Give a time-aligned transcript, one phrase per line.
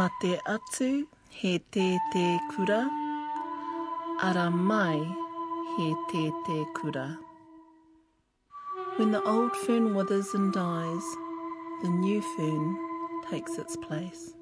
[0.00, 0.86] Mate atu
[1.28, 2.78] he te te kura,
[4.28, 5.00] ara mai
[5.72, 7.18] he te te kura.
[8.96, 11.06] When the old fern withers and dies,
[11.82, 12.78] the new fern
[13.30, 14.39] takes its place.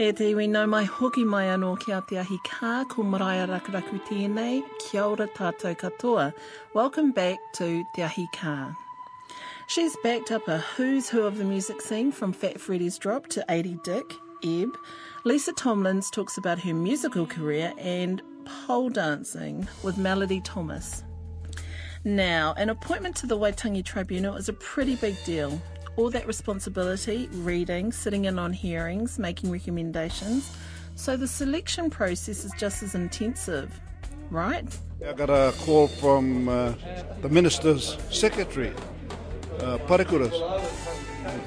[0.00, 3.46] E te iwi nau mai hoki mai anō ki a te ahi kā, ko maraia
[3.46, 6.32] rakuraku tēnei, kia ora tātou katoa.
[6.72, 8.74] Welcome back to Te Ahi Kā.
[9.66, 13.44] She's backed up a who's who of the music scene from Fat Freddy's Drop to
[13.50, 14.74] 80 Dick, Ebb.
[15.24, 21.04] Lisa Tomlins talks about her musical career and pole dancing with Melody Thomas.
[22.04, 25.60] Now, an appointment to the Waitangi Tribunal is a pretty big deal
[26.00, 30.50] all that responsibility, reading, sitting in on hearings, making recommendations.
[30.94, 33.78] So the selection process is just as intensive,
[34.30, 34.66] right?
[35.06, 36.72] I got a call from uh,
[37.20, 38.72] the minister's secretary,
[39.60, 40.34] uh, Parekura's.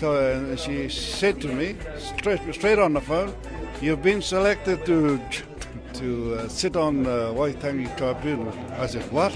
[0.04, 3.34] And she said to me, straight, straight on the phone,
[3.82, 5.20] you've been selected to
[5.94, 8.52] to uh, sit on the Waitangi Tribunal.
[8.78, 9.32] I said, what?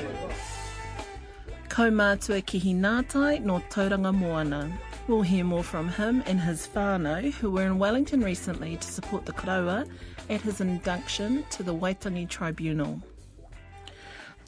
[1.69, 4.71] Kaumātua Kihi Ngātai no Tauranga Moana.
[5.07, 9.25] We'll hear more from him and his whānau, who were in Wellington recently to support
[9.25, 9.87] the Koroua
[10.29, 13.01] at his induction to the Waitangi Tribunal.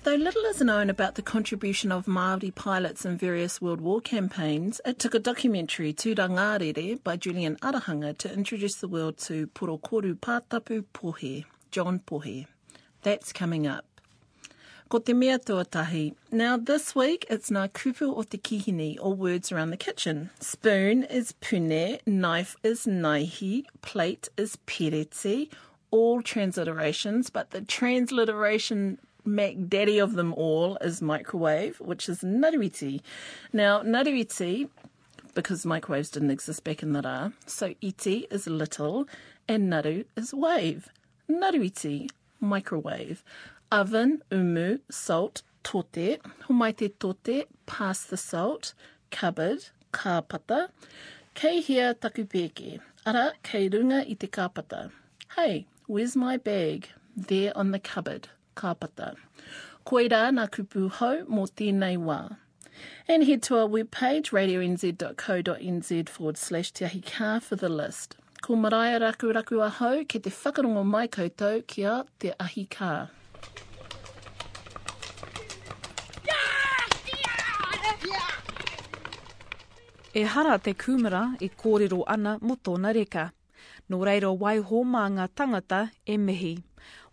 [0.03, 4.81] Though little is known about the contribution of Māori pilots in various World War campaigns,
[4.85, 10.15] it took a documentary, Tūra Ngārere, by Julian Arahanga to introduce the world to Porokoru
[10.15, 12.47] Pātapu Pohe, John Pohe.
[13.03, 13.88] That's coming up.
[14.89, 16.15] Ko te mea tuatahi.
[16.31, 20.31] Now this week it's ngā kupu o te kihini, or words around the kitchen.
[20.39, 25.51] Spoon is pune, knife is naihi, plate is perete,
[25.91, 33.01] all transliterations, but the transliteration Mac Daddy of them all is microwave, which is ngaruiti.
[33.53, 34.69] Now, ngaruiti,
[35.35, 39.07] because microwaves didn't exist back in the ra, so iti is little
[39.47, 40.89] and ngaru is wave.
[41.29, 42.09] Ngaruiti,
[42.41, 43.23] microwave.
[43.71, 46.17] Oven, umu, salt, tote.
[46.47, 48.73] humaite tote, pass the salt.
[49.11, 50.69] Cupboard, kāpata.
[51.35, 52.79] Kei hea taku pēke.
[53.05, 54.89] Ara, kei runga i te kāpata.
[55.35, 56.89] Hey, where's my bag?
[57.15, 58.29] There on the cupboard.
[58.55, 59.15] Kāpata.
[59.85, 62.37] Koira nā kupu hau mō tēnei wā.
[63.07, 68.15] And head to our webpage, radionz.co.nz forward slash tiahika for the list.
[68.41, 73.09] Ko maraia raku raku a hau ke te whakarongo mai koutou kia te ahi kā.
[80.11, 83.31] E hara te kūmara i kōrero ana mo tōna reka.
[83.91, 86.63] Nō reiro waiho mā ngā tangata e mihi.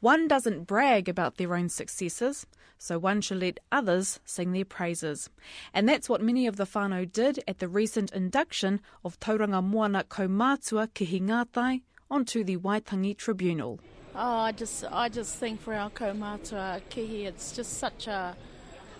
[0.00, 2.46] One doesn't brag about their own successes,
[2.78, 5.28] so one should let others sing their praises.
[5.74, 10.04] And that's what many of the whānau did at the recent induction of Tauranga Moana
[10.04, 13.78] Kaumātua Kihingatai onto the Waitangi Tribunal.
[14.14, 18.34] Oh, I just, I just think for our Kaumātua Kihi, it's just such a,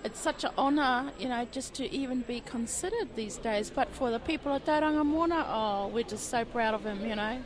[0.07, 3.71] it's such an honour, you know, just to even be considered these days.
[3.71, 7.17] But for the people of Tauranga Moana, oh, we're just so proud of him, you
[7.17, 7.43] know.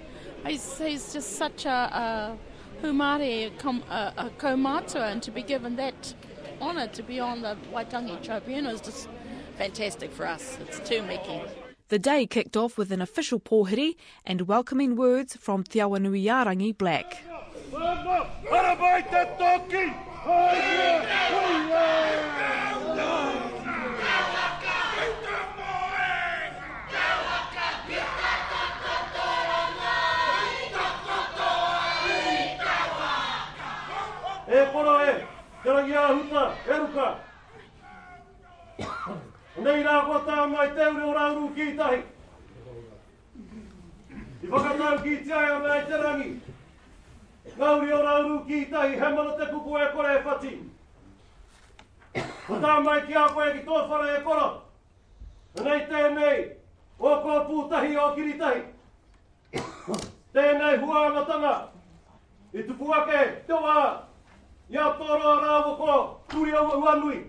[0.46, 2.38] He's, he's just such a, a
[2.82, 6.14] humare, a, a kaumātua, and to be given that
[6.60, 9.08] honour to be on the Waitangi Tribunal is just
[9.56, 10.58] fantastic for us.
[10.60, 11.40] It's too miki.
[11.88, 13.96] The day kicked off with an official pōhiri
[14.26, 17.24] and welcoming words from Te Awanuiarangi Black
[41.54, 42.02] ki tahi.
[44.42, 46.30] I whakatau ki te ai a mea te rangi.
[47.46, 50.52] Ngauri o rauru ki tahi, he mana te kuku e kore e whati.
[52.50, 54.46] O tā mai ki a koe ki tō whara e kora.
[55.64, 56.38] Nei tēnei,
[56.98, 58.62] o kō pūtahi o kiritahi.
[60.34, 61.54] Tēnei huangatanga,
[62.52, 63.76] i tupu ake, te wā,
[64.70, 65.94] ia tōro a rāwo ko,
[66.32, 67.22] turi au uanui.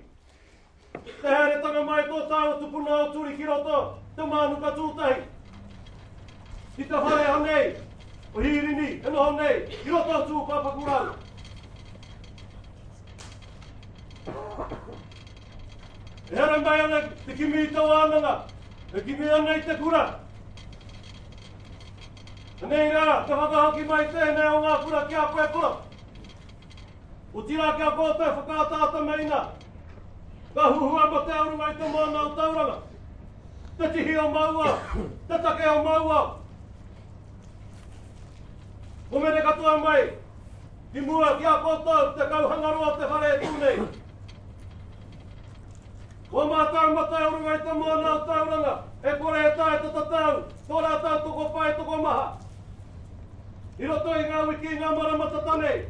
[1.21, 3.79] Te here tanga mai tō tāo tupuna o turi ki roto,
[4.15, 5.23] te mānuka tūtahi.
[6.75, 7.73] Ki te whare hanei,
[8.33, 11.13] o hiri ni, e noho nei, i roto tū papakurau.
[16.31, 18.45] E here mai ana te kimi i tau ananga,
[18.93, 20.03] e kimi ana i te kura.
[22.61, 25.71] Nei rā, te whakahoki mai tēnei o ngā kura ki a koe kura.
[27.33, 29.39] O tira kia kōtou whakaatata meina.
[30.53, 32.77] Ka huhua mo te aurunga i te mōna o tauranga.
[33.77, 34.77] Te tihi o maua,
[35.27, 36.40] te take o maua
[39.11, 40.09] o mene katoa mai,
[40.93, 43.87] ti mua ki a koutou te kauhangaroa te whare e tūnei.
[46.31, 50.43] Wa mātau matai te i te mana o tauranga, e kore e tae te tatau,
[50.67, 52.37] tōra tau toko pai toko maha.
[53.79, 55.83] I roto i ngā wiki ngā maramata tanei.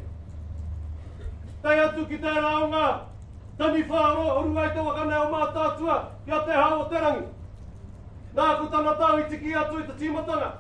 [1.62, 2.88] Tai atu ki te raonga,
[3.58, 7.28] tani whāro o runga i te wakane o mātātua, kia te hao o te rangi.
[8.34, 10.52] Nā ku tana tau i tiki atu i te tīmatanga.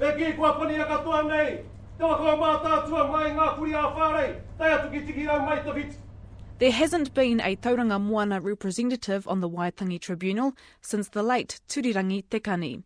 [0.00, 1.56] E ki kua pani a katoa nei,
[1.98, 5.56] te wako o mātātua mai ngā kuri a whārei, tai atu ki tiki au mai
[5.64, 5.96] te viti.
[6.60, 12.24] There hasn't been a Tauranga Moana representative on the Waitangi Tribunal since the late Turirangi
[12.30, 12.82] Tekani.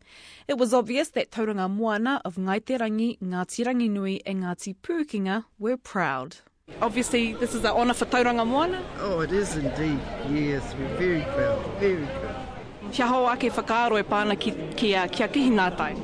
[0.47, 6.37] It was obvious that Tauranga Moana of Ngaiterangi, Ngāti Ranginui and Ngāti Pūkinga were proud.
[6.83, 8.83] Obviously, this is an honour for Tauranga Moana.
[9.01, 9.99] Oh, it is indeed.
[10.31, 12.93] Yes, we're very proud, very proud.
[12.93, 15.95] Kia hau ake whakaaro e pāna ki, ki, a, kia kihi nā tai.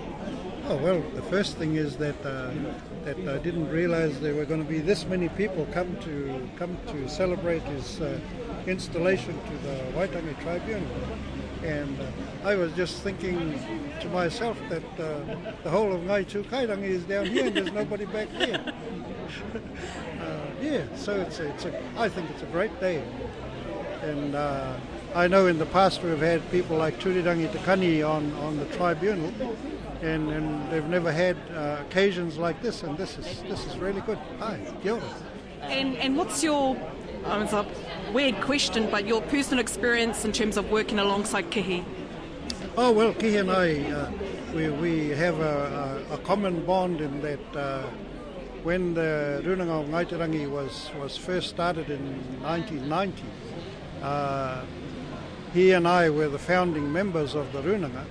[0.70, 2.50] Oh well, the first thing is that uh,
[3.04, 6.76] that I didn't realise there were going to be this many people come to come
[6.88, 8.20] to celebrate his uh,
[8.66, 10.86] installation to the Waitangi Tribunal,
[11.64, 12.04] and uh,
[12.44, 13.58] I was just thinking
[14.02, 15.20] to myself that uh,
[15.64, 18.60] the whole of Ngai Chu Kairangi is down here and there's nobody back there.
[20.20, 23.02] uh, yeah, so it's a, it's a I think it's a great day,
[24.02, 24.34] and.
[24.34, 24.76] Uh,
[25.14, 28.66] I know in the past we've had people like Turirangi Te Kani on, on the
[28.66, 29.32] tribunal,
[30.02, 34.00] and, and they've never had uh, occasions like this, and this is this is really
[34.02, 34.18] good.
[34.38, 35.00] Hi, kia.
[35.62, 36.76] And, and what's your,
[37.26, 37.66] it's a
[38.12, 41.84] weird question, but your personal experience in terms of working alongside Kihi?
[42.76, 44.10] Oh well, Kihi and I, uh,
[44.54, 47.82] we, we have a, a, a common bond in that uh,
[48.62, 52.00] when the Runanga of Ngaiterangi was, was first started in
[52.42, 53.22] 1990,
[54.02, 54.64] uh,
[55.52, 58.04] he and I were the founding members of the Runanga,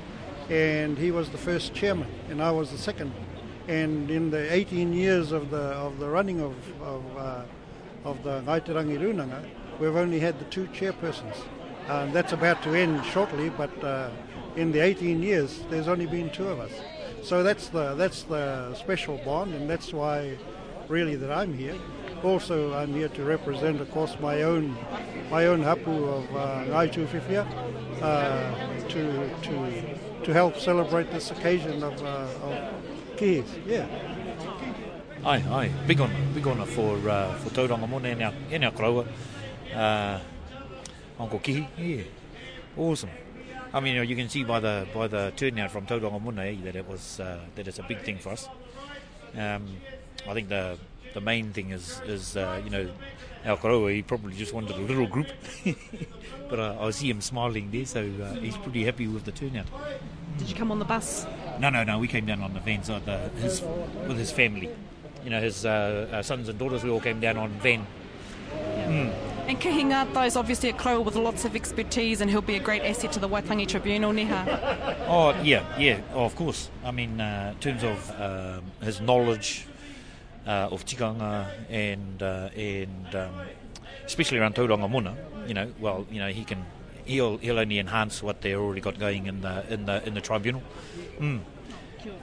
[0.49, 3.11] and he was the first chairman, and I was the second.
[3.67, 7.41] And in the 18 years of the of the running of of, uh,
[8.05, 9.43] of the Ngaiterangi Runanga,
[9.79, 11.35] we've only had the two chairpersons.
[11.89, 14.09] Um, that's about to end shortly, but uh,
[14.55, 16.71] in the 18 years, there's only been two of us.
[17.23, 20.37] So that's the that's the special bond, and that's why,
[20.87, 21.75] really, that I'm here.
[22.23, 24.77] Also, I'm here to represent, of course, my own
[25.29, 27.45] my own hapu of uh, Ngai Tūwhiwhia,
[28.01, 29.96] uh, to to
[30.27, 32.53] to help celebrate this occasion of, uh, of
[33.15, 33.47] kihis.
[33.65, 33.87] Yeah.
[35.23, 38.71] Ai, ai, big honour, big honour for, uh, for Tauranga Moana and our, and our
[38.71, 39.07] koroua.
[39.73, 40.19] Uh,
[41.17, 42.03] Uncle Kihi, yeah,
[42.75, 43.09] awesome.
[43.73, 46.43] I mean, you, know, you can see by the by the turnout from Tauranga Moana
[46.43, 48.49] eh, that it was uh, that it's a big thing for us.
[49.33, 49.77] Um,
[50.27, 50.77] I think the
[51.13, 52.89] the main thing is is uh, you know
[53.45, 53.93] our koroua.
[53.93, 55.27] He probably just wanted a little group,
[56.49, 59.67] but uh, I see him smiling there, so uh, he's pretty happy with the turnout.
[60.37, 61.25] Did you come on the bus?
[61.59, 61.97] No, no, no.
[61.99, 63.61] We came down on the van side, the, his,
[64.07, 64.69] with his family.
[65.23, 66.83] You know, his uh, uh, sons and daughters.
[66.83, 67.85] We all came down on van.
[69.47, 72.59] And Kihi Ngātai is obviously a Koroua with lots of expertise and he'll be a
[72.59, 75.05] great asset to the Waitangi Tribunal, neha.
[75.07, 76.01] Oh yeah, yeah.
[76.13, 76.69] Oh, of course.
[76.83, 79.65] I mean, uh, in terms of um, his knowledge
[80.47, 83.33] uh, of tikanga and uh, and um,
[84.05, 86.65] especially around Tauranga Mona, you know, well, you know, he can
[87.05, 90.21] he'll he'll only enhance what they already got going in the in the in the
[90.21, 90.63] tribunal.
[91.19, 91.41] Mm.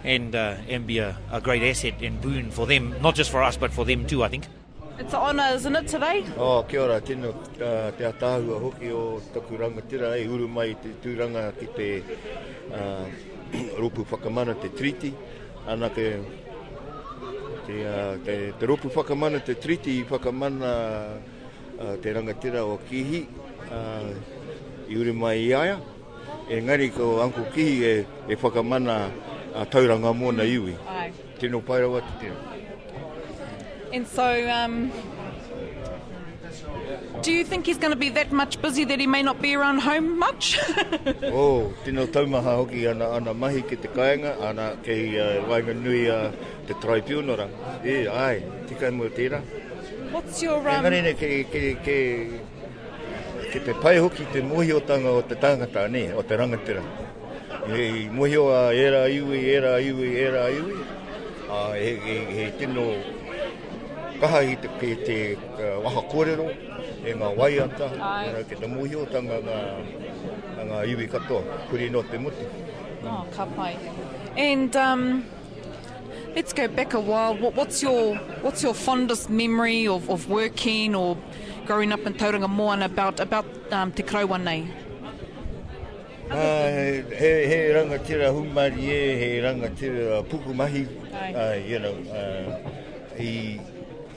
[0.03, 3.43] And uh, and be a, a great asset and boon for them, not just for
[3.43, 4.25] us, but for them too.
[4.25, 4.47] I think.
[4.97, 6.25] It's an honour, isn't it, today?
[6.39, 10.91] Oh, kia ora, tino uh, te atahua hoki o taku rangatira e uru mai te
[11.03, 11.89] tūranga ki te
[12.73, 13.05] uh,
[13.83, 15.13] ropu whakamana te treaty.
[15.67, 16.23] Ana ke
[17.67, 20.71] te, uh, te, te ropu whakamana te treaty i whakamana
[21.79, 23.27] uh, te rangatira o Kihi
[23.71, 24.11] uh,
[24.89, 25.79] i uru mai i aia.
[26.49, 29.11] E ngari ko Uncle Kihi e, e whakamana
[29.55, 30.77] uh, tauranga mōna iwi.
[30.89, 31.13] Aye.
[31.39, 32.37] Tino pairawa te tino.
[33.93, 34.91] And so, um,
[37.23, 39.55] do you think he's going to be that much busy that he may not be
[39.55, 40.59] around home much?
[41.25, 46.09] Oh, tino taumaha hoki ana, ana mahi ki te kāinga, ana kei uh, wainga nui
[46.11, 46.31] uh,
[46.67, 47.49] te tribunal.
[47.85, 49.41] E, ai, tika mo tira.
[50.13, 51.99] What's your Um, um, Engari ne ke, ke, ke,
[53.53, 56.83] ke te pai hoki te mohi o tanga o te tangata ne, o te rangatira.
[57.69, 60.77] E mohi o a era iwi, era iwi, era iwi.
[61.51, 62.85] A, he, he, he tino
[64.21, 66.49] kaha i te, ke te uh, waha kōrero,
[67.05, 68.29] e ngā waiata, Ai.
[68.31, 69.61] Era ke te mohi o tanga ngā,
[70.71, 72.49] ngā iwi katoa, kuri no te muti.
[73.05, 73.77] Oh, ka pai.
[74.37, 75.25] And um,
[76.35, 77.37] let's go back a while.
[77.37, 81.17] What, what's your what's your fondest memory of, of working or
[81.67, 84.67] growing up in Tauranga Moana about, about um, te krauwa nei?
[86.31, 92.59] Uh, he, he rangatira humari e, he rangatira pukumahi, uh, you know, uh,
[93.21, 93.61] i,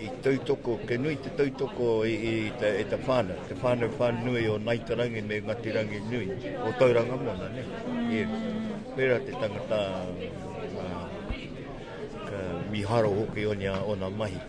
[0.02, 4.44] i tautoko, ke nui te tautoko i, i te, e te whāna, te whāna whānui
[4.52, 6.28] o Naitarangi me Ngatirangi nui,
[6.62, 7.64] o Tauranga Mona, ne?
[8.14, 8.30] Yeah.
[8.98, 9.80] Pera te tangata
[10.82, 11.06] uh,
[12.28, 12.40] ka
[12.72, 14.42] miharo hoki o nia o nga mahi,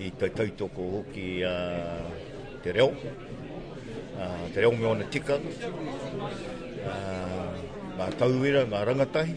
[0.00, 2.08] i te tautoko hoki uh,
[2.64, 2.90] te reo,
[4.16, 5.36] uh, te reo me ona tika,
[6.88, 7.48] uh,
[7.96, 9.34] ngā tauira, ngā rangatahi.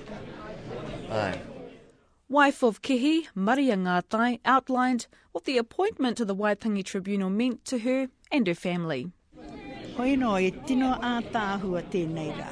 [1.11, 1.50] Ai.
[2.31, 7.79] Wife of Kihi, Maria Ngātai, outlined what the appointment to the Waitangi Tribunal meant to
[7.79, 9.11] her and her family.
[9.97, 12.47] Hoi no, e tino a tāhua tēnei rā.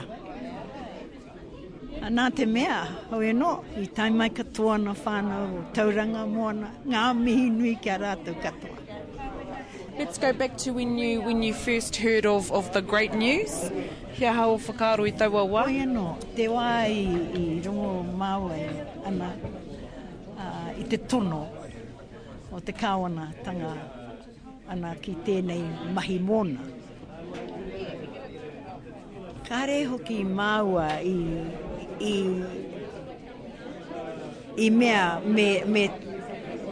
[2.12, 7.06] Nā te mea, hoi no, i tai mai katoa na whānau o tauranga moana, ngā
[7.22, 8.76] mihi nui kia rātou katoa.
[9.98, 13.72] Let's go back to when you when you first heard of, of the great news.
[14.16, 15.64] Kia hao whakaaro i taua wā.
[15.72, 17.02] Hoi no, te wā i,
[17.40, 18.60] i rongo māua
[19.08, 19.32] ana,
[20.40, 21.46] uh, i te tono
[22.52, 23.74] o te kāwana tanga
[24.70, 25.64] ana ki tēnei
[25.96, 26.66] mahi mōna.
[29.50, 31.16] Kāre hoki māua i,
[32.06, 32.14] i,
[34.66, 35.86] i mea me, me,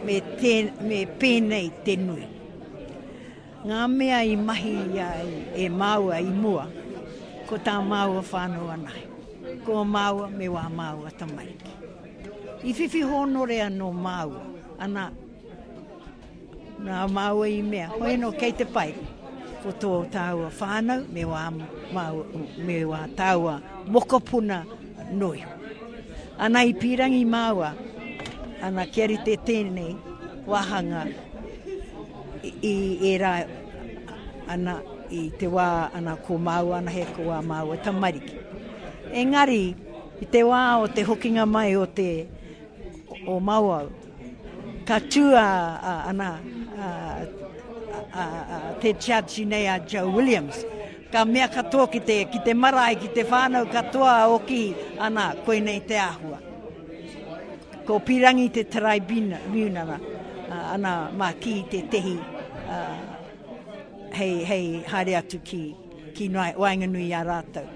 [0.05, 2.27] me, te, me pēnei te nui.
[3.67, 6.67] Ngā mea i mahi ia e, e māua i mua,
[7.50, 9.01] ko tā māua whānau anai.
[9.65, 11.74] Ko māua me wā māua tamariki.
[12.67, 14.41] I whiwhi honore anō māua,
[14.83, 15.05] ana
[16.83, 18.89] nā māua i mea, hoi no kei te pai,
[19.62, 21.45] ko tō tāua whānau me wā,
[21.95, 22.25] māua,
[22.67, 23.55] me wā tāua
[23.88, 24.59] mokopuna
[25.15, 25.45] noi.
[26.43, 27.71] Ana i pirangi māua,
[28.59, 29.95] ana keri te tēnei
[30.43, 31.07] wahanga
[32.43, 32.75] i, i
[33.13, 33.36] e rā
[34.51, 38.41] ana i te wā ana ko māua ana he ko wā māua tamariki.
[39.15, 39.69] Engari,
[40.19, 42.09] i te wā o te hokinga mai o te
[43.27, 43.91] o Mauau,
[44.88, 45.43] ka tua
[45.84, 46.29] a, ana
[46.79, 46.88] a,
[48.15, 50.63] a, a, te judge nei a Joe Williams.
[51.12, 54.62] Ka mea katoa ki te, ki te marae, ki te whānau katoa o ki
[55.00, 56.39] ana koe nei te ahua.
[57.88, 59.93] Ko pirangi te tribunal
[60.51, 62.98] ana mā ki te tehi uh,
[64.15, 65.62] hei, hei haere atu ki,
[66.15, 67.67] ki nai, wainganui a rātou.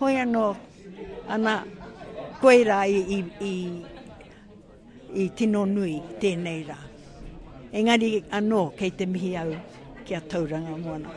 [0.00, 0.46] Hoi anō,
[1.32, 1.56] ana
[2.40, 3.52] koe rā i, i, i,
[5.16, 6.76] i tino nui tēnei rā.
[7.76, 9.54] Engari anō kei te mihi au
[10.06, 11.12] kia tauranga moana.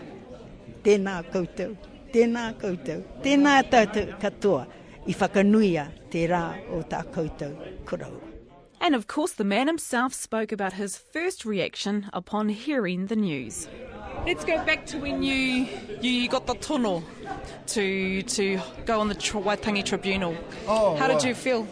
[0.83, 1.75] Tēnā koutou,
[2.13, 4.65] tēnā koutou, tēnā tātou katoa
[5.07, 8.15] i whakanuia te rā o tā koutou korau.
[8.81, 13.67] And of course, the man himself spoke about his first reaction upon hearing the news.
[14.25, 15.67] Let's go back to when you
[16.01, 17.03] you got the tono
[17.67, 20.35] to to go on the Waitangi Tribunal.
[20.67, 21.25] Oh, How did right.
[21.25, 21.67] you feel?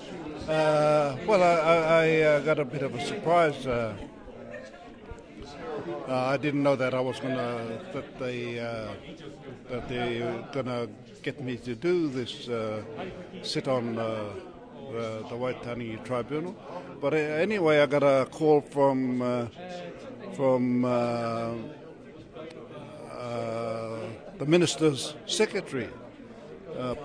[0.47, 3.67] Uh, well, I, I, uh, got a bit of a surprise.
[3.67, 3.93] Uh,
[6.07, 8.87] uh, I didn't know that I was gonna that they uh,
[9.69, 10.87] that they were gonna
[11.21, 12.47] get me to do this
[13.43, 14.31] sit on the
[15.35, 16.55] Waitangi Tribunal.
[17.01, 19.49] But anyway, I got a call from
[20.33, 20.83] from
[24.37, 25.89] the minister's secretary,
[26.77, 26.95] uh.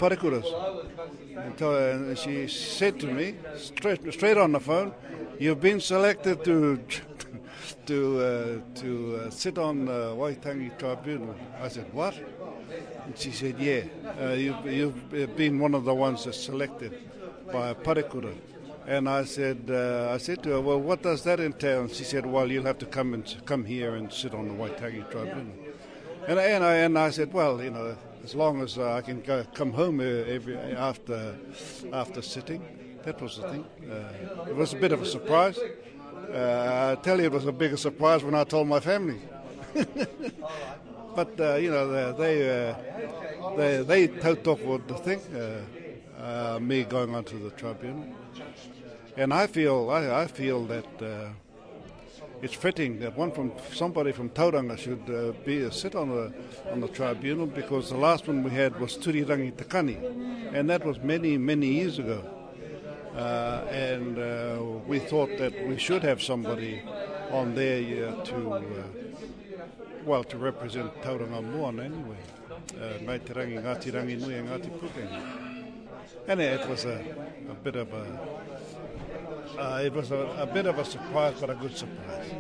[1.37, 4.93] And and she said to me straight, straight on the phone,
[5.39, 6.79] "You've been selected to
[7.87, 12.15] to uh, to uh, sit on the Waitangi Tribunal." I said, "What?"
[13.07, 13.83] And she said, "Yeah,
[14.21, 16.93] uh, you've, you've been one of the ones that's selected
[17.53, 18.35] by Parekura."
[18.85, 22.05] And I said, uh, I said to her, "Well, what does that entail?" And she
[22.05, 25.55] said, "Well, you'll have to come and come here and sit on the Waitangi Tribunal."
[26.27, 29.21] And, and, I, and I said, well, you know, as long as uh, I can
[29.21, 31.37] go, come home uh, every after
[31.93, 32.63] after sitting,
[33.05, 33.65] that was the thing.
[33.91, 35.59] Uh, it was a bit of a surprise.
[36.33, 39.21] Uh, I tell you, it was a bigger surprise when I told my family.
[41.17, 45.21] but uh, you know, they they uh, they, they told off the thing,
[46.19, 48.07] uh, me going onto the tribunal,
[49.17, 51.33] and I feel I, I feel that.
[52.43, 56.33] Uh, it's fitting that one from somebody from Tauranga should uh, be sit on the
[56.73, 59.97] on the tribunal because the last one we had was Turirangi Te Kani,
[60.53, 62.23] and that was many many years ago.
[63.17, 66.83] Uh, and uh, we thought that we should have somebody
[67.31, 68.63] on there uh, to uh,
[70.05, 72.17] well to represent Tauranga Moana anyway.
[72.49, 75.21] Uh, Ngāi Te Rangi, Ngāti Rangi Nui, Ngāti Pukenga.
[76.27, 77.03] And it was a,
[77.51, 78.05] a bit of a
[79.59, 82.31] uh, it was a, a bit of a surprise, but a good surprise.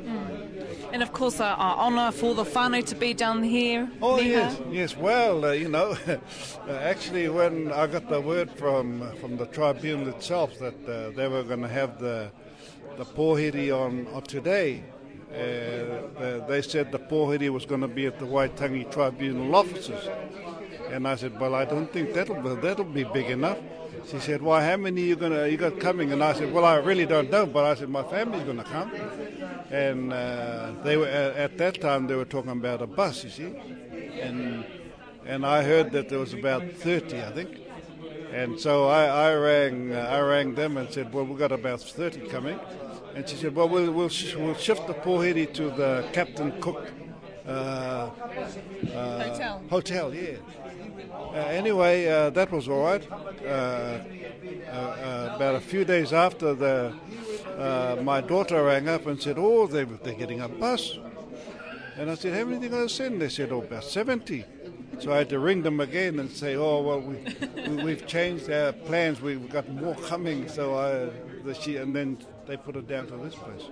[0.92, 3.90] And of course, our, our honour for the whānau to be down here.
[4.00, 4.24] Oh Miha.
[4.24, 4.96] yes, yes.
[4.96, 6.18] Well, uh, you know, uh,
[6.70, 11.42] actually, when I got the word from from the tribunal itself that uh, they were
[11.42, 12.30] going to have the
[12.96, 14.84] the pohiri on, on today,
[15.30, 20.08] uh, the, they said the pohiri was going to be at the Waitangi Tribunal offices,
[20.90, 23.58] and I said, well, I don't think that'll that'll be big enough.
[24.10, 24.64] She said, "Why?
[24.64, 27.46] How many you gonna you got coming?" And I said, "Well, I really don't know,
[27.46, 28.90] but I said my family's gonna come."
[29.70, 33.30] And uh, they were at, at that time they were talking about a bus, you
[33.30, 33.54] see,
[34.20, 34.64] and
[35.24, 37.58] and I heard that there was about thirty, I think.
[38.32, 41.80] And so I, I rang uh, I rang them and said, "Well, we've got about
[41.80, 42.58] thirty coming."
[43.14, 46.90] And she said, "Well, we'll we'll, sh- we'll shift the pohiri to the Captain Cook
[47.46, 48.10] uh, uh,
[49.28, 49.62] Hotel.
[49.70, 50.36] Hotel, yeah."
[51.10, 53.06] Uh, anyway, uh, that was all right.
[53.10, 56.92] Uh, uh, uh, about a few days after, the,
[57.58, 60.98] uh, my daughter rang up and said, "Oh, they, they're getting a bus."
[61.96, 64.44] And I said, "How many are they going to send?" They said, "Oh, about 70."
[65.00, 68.72] So I had to ring them again and say, "Oh, well, we, we've changed our
[68.72, 69.20] plans.
[69.20, 71.10] We've got more coming." So I,
[71.44, 73.68] the, she, and then they put it down to this place.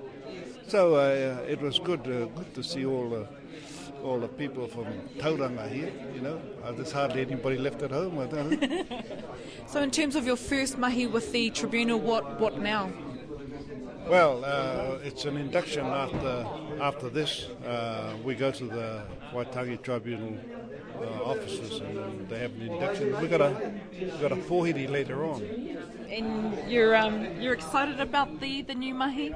[0.66, 0.96] So
[1.48, 3.26] it was good, good to see all the
[4.02, 4.86] all the people from
[5.18, 5.92] Tauranga here.
[6.14, 6.40] You know,
[6.72, 8.18] there's hardly anybody left at home.
[8.18, 9.02] I don't know.
[9.66, 12.90] So, in terms of your first mahi with the tribunal, what, what now?
[14.10, 16.44] well, uh, it's an induction after
[16.80, 17.44] after this.
[17.64, 19.02] Uh, we go to the
[19.32, 20.36] Waitangi Tribunal
[21.00, 23.20] uh, offices and they have an induction.
[23.20, 25.42] We've got a we got a pohiri later on.
[26.10, 29.32] And you're um, you're excited about the, the new mahi?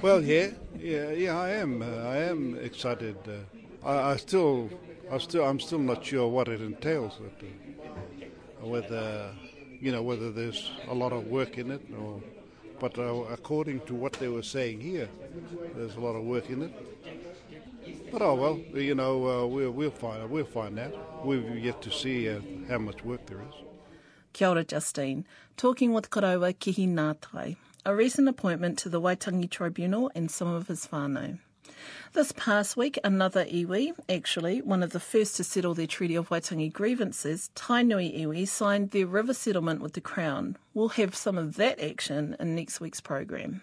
[0.00, 1.38] Well, yeah, yeah, yeah.
[1.38, 1.82] I am.
[1.82, 3.16] Uh, I am excited.
[3.26, 4.70] Uh, I, I still,
[5.10, 7.14] I still, I'm still not sure what it entails.
[7.20, 9.30] But, uh, whether,
[9.80, 12.20] you know, whether there's a lot of work in it, or,
[12.80, 15.08] but uh, according to what they were saying here,
[15.74, 16.72] there's a lot of work in it.
[18.10, 21.24] But oh well, you know, uh, we'll we'll find we'll find out.
[21.24, 23.54] We've yet to see uh, how much work there is.
[24.32, 25.24] Kia ora, Justine.
[25.56, 27.56] Talking with Karawa Kihi Nātai.
[27.86, 31.38] A recent appointment to the Waitangi Tribunal and some of his whānau.
[32.14, 36.28] This past week, another iwi, actually one of the first to settle their Treaty of
[36.28, 40.56] Waitangi grievances, Tainui iwi, signed their river settlement with the Crown.
[40.74, 43.62] We'll have some of that action in next week's program.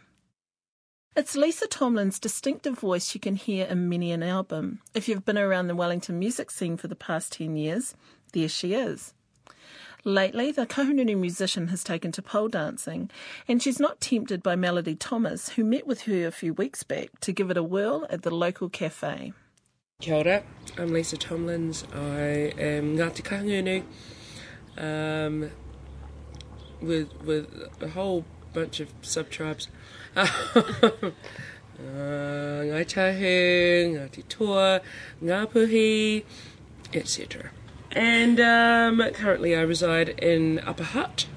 [1.17, 4.79] It's Lisa Tomlin's distinctive voice you can hear in many an album.
[4.93, 7.93] If you've been around the Wellington music scene for the past 10 years,
[8.31, 9.13] there she is.
[10.05, 13.09] Lately, the Kahungunu musician has taken to pole dancing,
[13.47, 17.21] and she's not tempted by Melody Thomas, who met with her a few weeks back
[17.21, 19.31] to give it a whirl at the local cafe.
[20.01, 20.43] Kia ora,
[20.77, 21.85] I'm Lisa Tomlins.
[21.95, 23.83] I am Ngāti Kahungunu
[24.77, 25.49] um,
[26.81, 29.69] with, with a whole bunch of sub-tribes.
[30.17, 30.25] uh,
[31.79, 34.81] Ngai Tahu, Ngāti Toa,
[35.23, 36.25] Ngāpuhi,
[36.93, 37.51] etc.
[37.93, 41.27] And um, currently I reside in Upper Hutt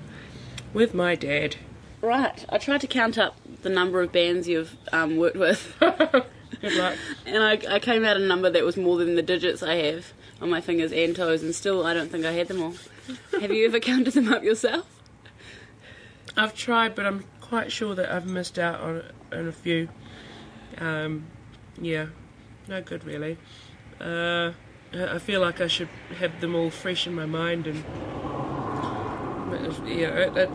[0.72, 1.56] with my dad.
[2.00, 2.44] Right.
[2.48, 6.94] I tried to count up the number of bands you've um, worked with, Good luck.
[7.26, 10.12] and I, I came out a number that was more than the digits I have
[10.40, 12.74] on my fingers and toes, and still I don't think I had them all.
[13.40, 14.86] have you ever counted them up yourself?
[16.36, 19.88] I've tried, but I'm quite sure that I've missed out on, on a few.
[20.78, 21.26] Um,
[21.80, 22.06] yeah,
[22.68, 23.38] no good really.
[24.00, 24.52] Uh,
[24.96, 27.84] I feel like I should have them all fresh in my mind, and
[29.86, 30.50] yeah, it, it,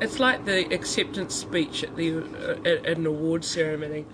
[0.00, 4.06] it's like the acceptance speech at the uh, at, at an award ceremony.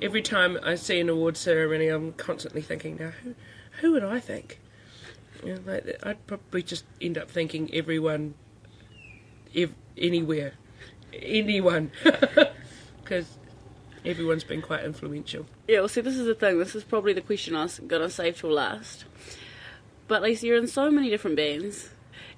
[0.00, 3.34] Every time I see an award ceremony, I'm constantly thinking, now who
[3.80, 4.60] who would I think?
[5.44, 8.34] You know, like, I'd probably just end up thinking everyone
[9.54, 10.54] ev- anywhere,
[11.12, 11.90] anyone,
[13.02, 13.38] because
[14.04, 15.46] everyone's been quite influential.
[15.68, 16.58] Yeah, well, see, this is the thing.
[16.58, 19.04] This is probably the question I was going to save till last.
[20.08, 21.90] But, Lisa, you're in so many different bands,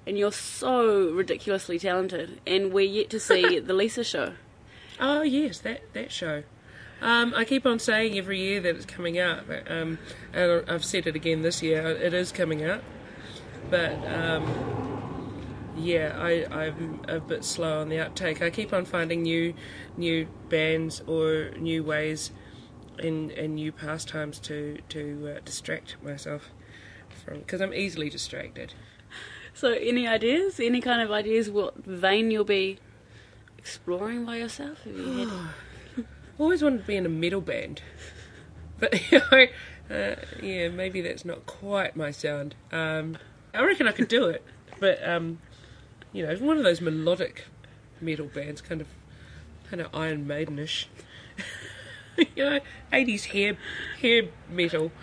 [0.07, 4.33] and you're so ridiculously talented, and we're yet to see the Lisa show.
[4.99, 6.43] Oh yes, that that show.
[7.01, 9.99] Um, I keep on saying every year that it's coming out, but, um,
[10.33, 11.85] and I've said it again this year.
[11.85, 12.81] It is coming out,
[13.69, 14.84] but um,
[15.75, 18.41] yeah, I, I'm a bit slow on the uptake.
[18.41, 19.53] I keep on finding new,
[19.97, 22.31] new bands or new ways,
[22.99, 26.49] and, and new pastimes to to uh, distract myself
[27.25, 28.73] from because I'm easily distracted.
[29.53, 30.59] So, any ideas?
[30.59, 32.77] Any kind of ideas what vein you'll be
[33.57, 34.83] exploring by yourself?
[34.83, 35.29] Have you
[35.95, 36.05] had...
[36.37, 37.81] always wanted to be in a metal band,
[38.79, 39.47] but you know,
[39.89, 42.55] uh, yeah, maybe that's not quite my sound.
[42.71, 43.17] Um,
[43.53, 44.43] I reckon I could do it,
[44.79, 45.39] but um,
[46.15, 47.43] you know, one of those melodic
[47.99, 48.87] metal bands, kind of
[49.69, 50.85] kind of Iron Maidenish.
[52.17, 52.59] you know,
[52.93, 53.57] 80s hair,
[54.01, 54.93] hair metal.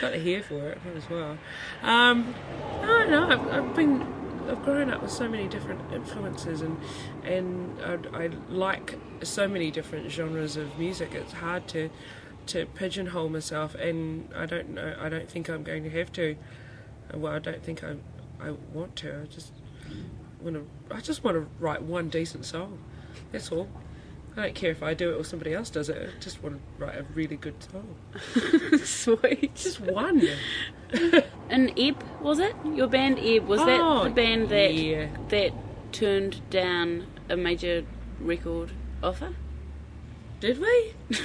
[0.00, 1.38] Got the hair for it as well.
[1.82, 2.34] Um,
[2.82, 4.02] no, no, I've, I've been,
[4.48, 6.78] I've grown up with so many different influences, and
[7.24, 11.14] and I, I like so many different genres of music.
[11.14, 11.88] It's hard to
[12.48, 14.94] to pigeonhole myself, and I don't know.
[15.00, 16.36] I don't think I'm going to have to.
[17.14, 17.96] Well, I don't think I
[18.40, 19.22] I want to.
[19.22, 19.52] I just
[20.42, 20.66] want to.
[20.94, 22.78] I just want to write one decent song.
[23.32, 23.68] That's all.
[24.36, 26.10] I don't care if I do it or somebody else does it.
[26.16, 27.96] I just want to write a really good song.
[28.84, 29.54] Sweet.
[29.54, 30.26] Just one.
[31.50, 32.54] And Ebb, was it?
[32.64, 35.08] Your band Ebb, was Oh, that the band that yeah.
[35.30, 35.52] that
[35.90, 37.84] turned down a major
[38.20, 38.70] record
[39.02, 39.34] offer?
[40.38, 40.94] Did we?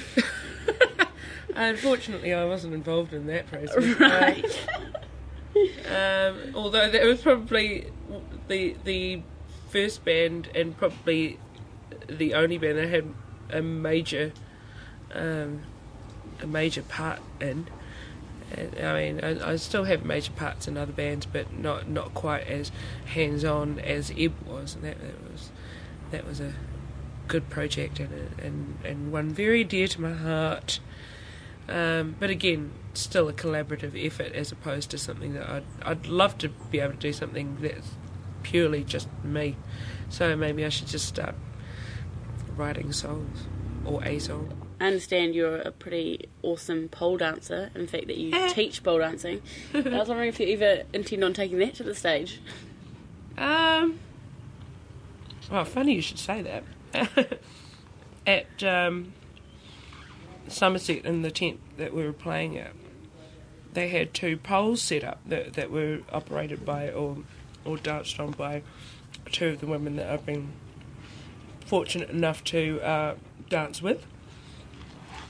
[1.56, 4.00] Unfortunately, I wasn't involved in that process.
[4.00, 4.68] Right.
[5.88, 7.92] Um, although that was probably
[8.48, 9.22] the the
[9.70, 11.40] first band and probably
[12.08, 13.14] the only band that had
[13.50, 14.32] a major
[15.14, 15.64] um,
[16.42, 17.68] a major part in.
[18.56, 22.48] I mean, I, I still have major parts in other bands, but not not quite
[22.48, 22.72] as
[23.06, 24.76] hands on as Ebb was.
[24.76, 25.52] And that, that was
[26.12, 26.54] that was a
[27.28, 30.80] good project and and and one very dear to my heart.
[31.68, 36.38] Um, but again, still a collaborative effort as opposed to something that I'd I'd love
[36.40, 37.90] to be able to do something that's
[38.46, 39.58] purely just me.
[40.10, 41.34] So maybe I should just start
[42.56, 43.48] writing songs
[43.84, 44.54] or a song.
[44.80, 47.72] I understand you're a pretty awesome pole dancer.
[47.74, 49.42] In fact, that you teach pole dancing.
[49.74, 52.40] I was wondering if you ever intend on taking that to the stage.
[53.36, 54.00] Um.
[55.50, 57.40] Well, funny you should say that.
[58.28, 59.14] at um,
[60.48, 62.74] Somerset in the tent that we were playing at,
[63.74, 67.18] they had two poles set up that that were operated by or
[67.66, 68.62] or danced on by
[69.32, 70.54] two of the women that I've been
[71.66, 73.16] fortunate enough to uh,
[73.50, 74.06] dance with.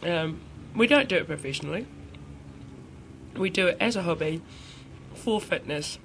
[0.04, 0.42] Um,
[0.76, 1.88] we don't do it professionally.
[3.36, 4.42] We do it as a hobby
[5.14, 5.98] for fitness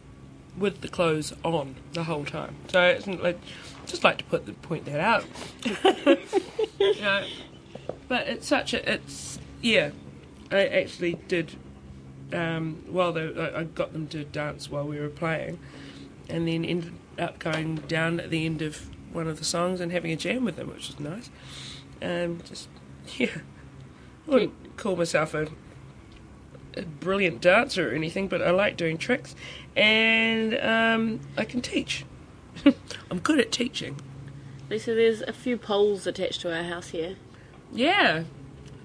[0.57, 2.57] with the clothes on the whole time.
[2.69, 3.39] So it's like,
[3.87, 5.25] just like to put the, point that out.
[6.79, 7.25] you know,
[8.09, 9.91] but it's such a it's yeah.
[10.53, 11.57] I actually did
[12.33, 15.59] um, while they, I I got them to dance while we were playing,
[16.31, 19.93] and then ended up going down at the end of one of the songs and
[19.93, 21.31] having a jam with them, which was nice.
[22.03, 22.69] Um, just
[23.19, 23.39] yeah,
[24.27, 25.49] I wouldn't call myself a
[26.77, 29.35] a brilliant dancer or anything, but I like doing tricks,
[29.77, 32.05] and um, I can teach.
[33.11, 34.01] I'm good at teaching.
[34.69, 37.17] Lisa, there's a few poles attached to our house here.
[37.73, 38.25] Yeah,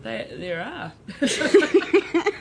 [0.04, 0.94] they, there are.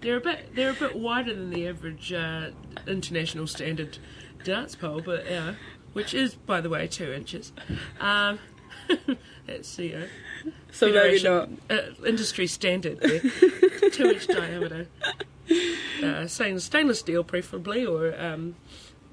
[0.00, 2.50] they're a bit they're a bit wider than the average uh,
[2.86, 3.98] international standard
[4.44, 5.54] dance pole, but yeah,
[5.92, 7.52] which is by the way two inches.
[8.00, 8.38] Um,
[9.46, 10.06] that's the uh,
[10.72, 13.20] So maybe Federation, uh, industry standard there,
[13.90, 14.86] two inch diameter.
[16.02, 18.56] Uh, stainless, stainless steel, preferably, or um,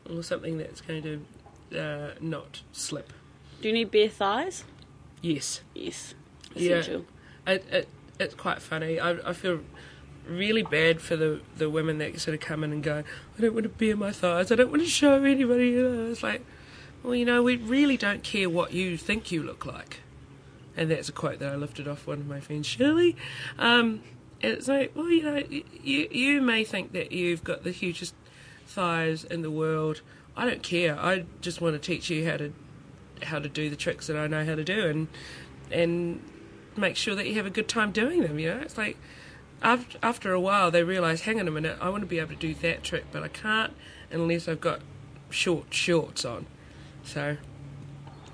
[0.09, 3.13] or something that's going to uh, not slip.
[3.61, 4.63] Do you need bare thighs?
[5.21, 5.61] Yes.
[5.73, 6.15] Yes.
[6.55, 6.77] Yeah.
[6.77, 7.05] Essential.
[7.47, 7.89] It, it,
[8.19, 8.99] it's quite funny.
[8.99, 9.61] I, I feel
[10.27, 13.03] really bad for the, the women that sort of come in and go,
[13.37, 14.51] I don't want to bare my thighs.
[14.51, 15.69] I don't want to show anybody.
[15.69, 16.43] You know, It's like,
[17.03, 19.99] well, you know, we really don't care what you think you look like.
[20.77, 23.15] And that's a quote that I lifted off one of my friends, Shirley.
[23.59, 24.01] Um,
[24.41, 28.13] it's like, well, you know, you, you may think that you've got the hugest
[28.65, 30.01] thighs in the world.
[30.35, 30.97] I don't care.
[30.97, 32.53] I just want to teach you how to
[33.23, 35.07] how to do the tricks that I know how to do, and
[35.71, 36.21] and
[36.75, 38.39] make sure that you have a good time doing them.
[38.39, 38.97] You know, it's like
[39.61, 42.29] after after a while they realise, hang on a minute, I want to be able
[42.29, 43.73] to do that trick, but I can't
[44.11, 44.81] unless I've got
[45.29, 46.45] short shorts on.
[47.03, 47.37] So,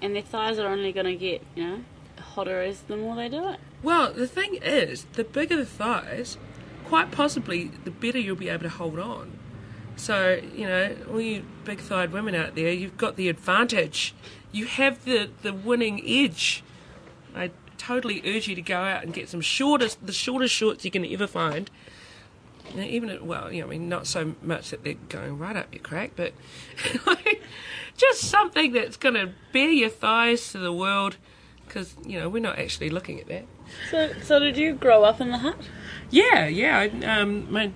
[0.02, 1.80] And their thighs are only going to get, you know,
[2.20, 3.60] hotter as the more they do it.
[3.84, 6.38] well, the thing is, the bigger the thighs,
[6.86, 9.38] quite possibly the better you'll be able to hold on.
[9.96, 14.14] So, you know, all you big thighed women out there, you've got the advantage.
[14.52, 16.64] You have the, the winning edge.
[17.36, 20.92] I totally urge you to go out and get some shortest, the shortest shorts you
[20.92, 21.70] can ever find.
[22.72, 25.38] You know, even at, well, you know, I mean, not so much that they're going
[25.38, 26.34] right up your crack, but
[27.06, 27.42] like,
[27.98, 31.18] just something that's going to bare your thighs to the world,
[31.66, 33.46] because you know we're not actually looking at that.
[33.90, 35.58] So, so did you grow up in the Hutt?
[36.10, 36.78] Yeah, yeah.
[36.80, 37.72] I, um, my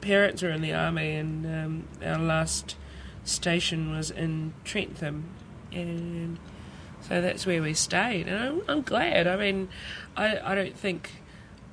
[0.00, 2.76] parents were in the army, and um, our last
[3.24, 5.24] station was in Trentham,
[5.72, 6.38] and
[7.10, 8.28] so that's where we stayed.
[8.28, 9.26] And I'm, I'm glad.
[9.26, 9.68] I mean,
[10.16, 11.10] I, I don't think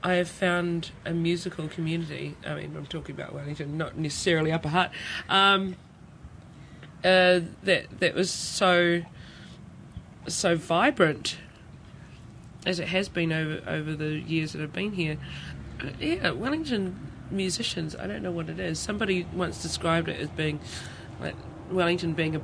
[0.02, 2.36] I have found a musical community.
[2.44, 4.92] I mean, I'm talking about Wellington, not necessarily Upper Hutt.
[5.30, 5.76] Um,
[7.04, 9.04] uh, that that was so
[10.28, 11.38] so vibrant
[12.66, 15.18] as it has been over over the years that I've been here.
[16.00, 17.96] Yeah, Wellington musicians.
[17.96, 18.80] I don't know what it is.
[18.80, 20.60] Somebody once described it as being
[21.22, 21.36] like
[21.70, 22.42] Wellington being a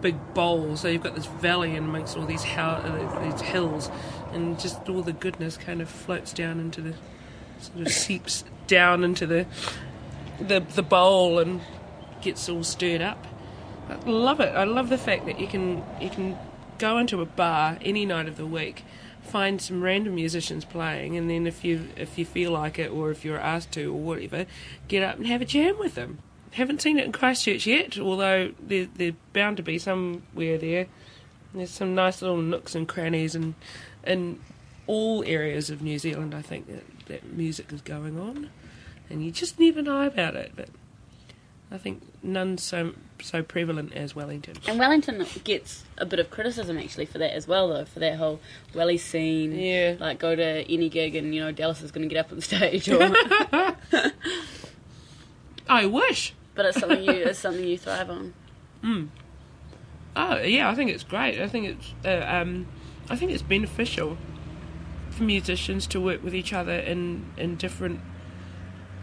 [0.00, 0.76] big bowl.
[0.76, 3.90] So you've got this valley and amongst all these hou- uh, these hills,
[4.32, 6.94] and just all the goodness kind of floats down into the
[7.60, 9.46] sort of seeps down into the
[10.40, 11.60] the the bowl and
[12.20, 13.26] gets all stirred up.
[13.88, 14.54] I love it.
[14.54, 16.36] I love the fact that you can you can
[16.78, 18.84] go into a bar any night of the week,
[19.22, 23.10] find some random musicians playing, and then if you if you feel like it or
[23.10, 24.46] if you're asked to or whatever,
[24.88, 26.18] get up and have a jam with them.
[26.56, 30.86] Haven't seen it in Christchurch yet, although there there's bound to be somewhere there.
[31.52, 33.54] There's some nice little nooks and crannies and
[34.06, 34.40] in
[34.86, 36.34] all areas of New Zealand.
[36.34, 38.48] I think that, that music is going on,
[39.10, 40.52] and you just never know about it.
[40.56, 40.70] But
[41.70, 44.54] I think none so so prevalent as Wellington.
[44.66, 48.16] And Wellington gets a bit of criticism actually for that as well, though, for that
[48.16, 48.40] whole
[48.74, 49.52] Welly scene.
[49.52, 49.96] Yeah.
[50.00, 52.40] Like go to any gig and you know Dallas is going to get up on
[52.40, 52.88] stage.
[52.88, 53.02] Or,
[55.68, 56.32] I wish.
[56.56, 58.34] But it's something you it's something you thrive on.
[60.16, 61.40] Oh yeah, I think it's great.
[61.40, 62.66] I think it's uh, um,
[63.10, 64.16] I think it's beneficial
[65.10, 68.00] for musicians to work with each other in in different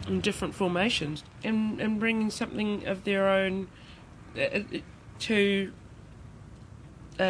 [0.08, 3.68] in different formations and and bringing something of their own
[4.36, 4.64] uh, uh,
[5.20, 5.72] to
[7.20, 7.24] a,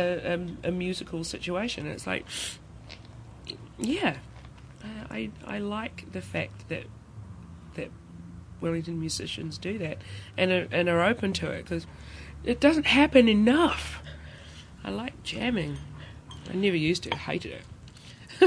[0.64, 1.86] a, a musical situation.
[1.86, 2.26] It's like
[3.78, 4.18] yeah,
[4.82, 6.86] uh, I I like the fact that
[7.76, 7.90] that
[8.64, 10.00] Wellington musicians do that
[10.38, 11.86] and are, and are open to it because
[12.44, 14.02] it doesn't happen enough.
[14.84, 15.78] I like jamming.
[16.50, 17.16] I never used to.
[17.16, 17.64] Hated it.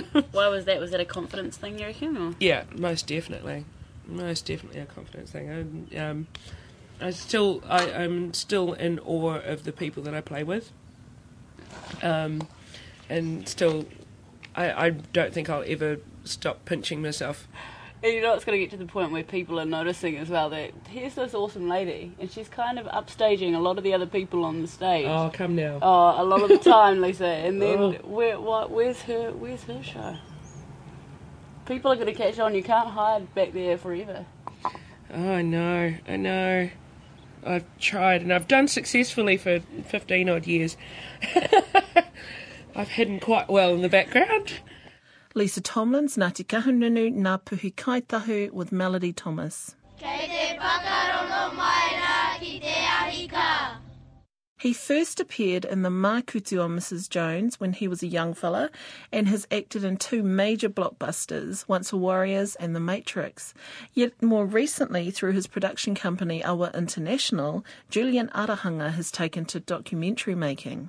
[0.33, 0.81] Why was that?
[0.81, 2.17] Was that a confidence thing, you reckon?
[2.17, 2.35] Or?
[2.41, 3.65] Yeah, most definitely,
[4.07, 5.89] most definitely a confidence thing.
[5.95, 6.27] I, um,
[7.01, 10.73] I still, I, I'm still in awe of the people that I play with,
[12.03, 12.49] um,
[13.09, 13.87] and still,
[14.55, 17.47] I, I don't think I'll ever stop pinching myself.
[18.03, 20.29] And you know it's going to get to the point where people are noticing as
[20.29, 23.95] well that here's this awesome lady and she's kind of upstaging a lot of the
[23.95, 25.07] other people on the stage.
[25.07, 25.79] Oh, come now.
[25.81, 27.27] Oh, a lot of the time, Lisa.
[27.27, 27.93] And then Oh.
[28.05, 29.33] where, what, where's her?
[29.33, 30.17] Where's her show?
[31.65, 32.55] People are going to catch on.
[32.55, 34.27] You can't hide back there forever.
[35.13, 36.71] Oh, I know, I know.
[37.45, 40.77] I've tried and I've done successfully for 15 odd years.
[42.75, 44.55] I've hidden quite well in the background.
[45.37, 49.77] Lisa Tomlins, Ngāti Kahungunu, Ngā Puhi Kaitahu with Melody Thomas.
[54.59, 57.11] He first appeared in the Mākutu on Mrs.
[57.11, 58.71] Jones when he was a young fella
[59.13, 63.53] and has acted in two major blockbusters, Once Were Warriors and The Matrix.
[63.93, 70.35] Yet more recently, through his production company Awa International, Julian Arahanga has taken to documentary
[70.35, 70.89] making.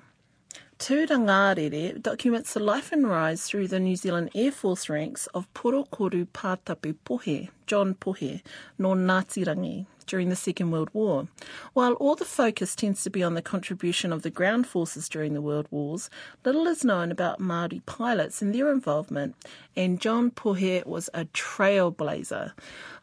[0.80, 6.28] Tūrangārere documents the life and rise through the New Zealand Air Force ranks of Porokoru
[6.28, 8.44] Pātapu Pohe, John Pohe,
[8.78, 11.28] no Ngātirangi, during the Second World War.
[11.74, 15.34] While all the focus tends to be on the contribution of the ground forces during
[15.34, 16.10] the World Wars,
[16.43, 19.36] little is known about Māori pilots and their involvement,
[19.76, 22.54] and John Pohe was a trailblazer.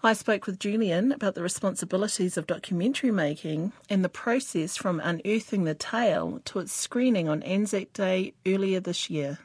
[0.02, 5.64] I spoke with Julian about the responsibilities of documentary making and the process from unearthing
[5.64, 9.38] the tale to its screening on Anzac Day earlier this year.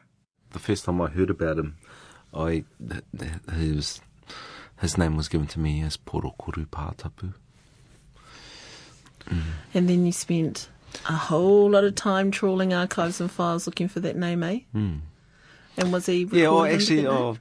[0.51, 1.77] the first time I heard about him,
[2.33, 2.63] I
[3.53, 4.01] his
[4.81, 7.33] his name was given to me as Porokoru Pātapu.
[9.73, 10.69] And then you spent
[11.07, 14.59] a whole lot of time trawling archives and files looking for that name, eh?
[14.75, 14.99] Mm.
[15.77, 16.23] And was he?
[16.31, 17.37] Yeah, recorded actually, oh,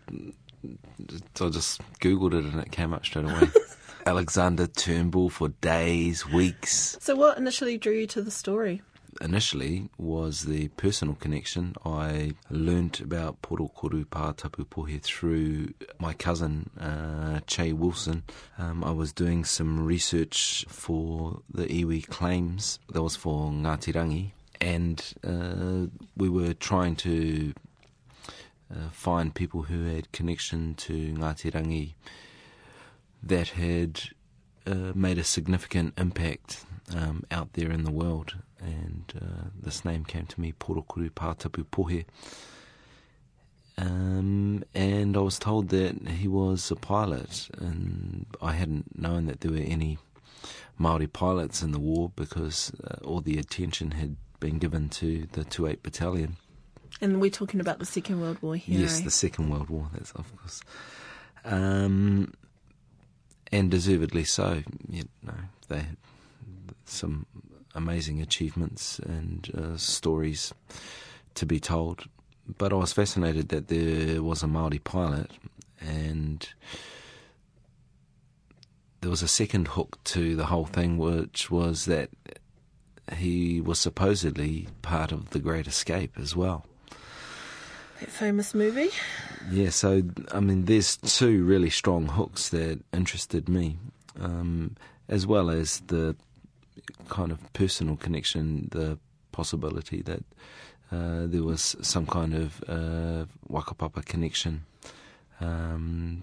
[1.41, 3.51] I just googled it and it came up straight away.
[4.07, 6.97] Alexander Turnbull for days, weeks.
[7.01, 8.81] So, what initially drew you to the story?
[9.21, 11.75] Initially was the personal connection.
[11.85, 18.23] I learnt about Porokoru Pātapu Pohe through my cousin, uh, Che Wilson.
[18.59, 22.79] Um, I was doing some research for the iwi claims.
[22.91, 27.55] That was for Ngāti Rangi, And uh, we were trying to
[28.71, 31.95] uh, find people who had connection to Ngāti Rangi
[33.23, 34.01] that had
[34.65, 38.37] uh, made a significant impact um, out there in the world.
[38.61, 42.05] And uh, this name came to me, Porokoru Pātapu Pohe.
[43.77, 49.41] Um, and I was told that he was a pilot, and I hadn't known that
[49.41, 49.99] there were any
[50.79, 55.45] Maori pilots in the war because uh, all the attention had been given to the
[55.45, 56.37] 28 Battalion.
[57.01, 58.81] And we're talking about the Second World War here.
[58.81, 59.05] Yes, eh?
[59.05, 59.89] the Second World War.
[59.93, 60.61] That's of course,
[61.45, 62.33] um,
[63.53, 64.63] and deservedly so.
[64.89, 65.35] You know,
[65.69, 65.97] they had
[66.85, 67.27] some
[67.75, 70.53] amazing achievements and uh, stories
[71.35, 72.05] to be told.
[72.57, 75.31] but I was fascinated that there was a Maori pilot,
[75.81, 76.49] and
[79.01, 82.11] there was a second hook to the whole thing, which was that
[83.17, 86.67] he was supposedly part of the Great Escape as well.
[88.01, 88.91] That famous movie.
[89.51, 90.03] Yeah, so
[90.33, 93.79] I mean, there's two really strong hooks that interested me,
[94.21, 94.77] um,
[95.09, 96.17] as well as the
[97.09, 98.99] kind of personal connection, the
[99.33, 100.25] possibility that
[100.91, 104.65] uh, there was some kind of uh, whakapapa connection.
[105.41, 106.23] Um,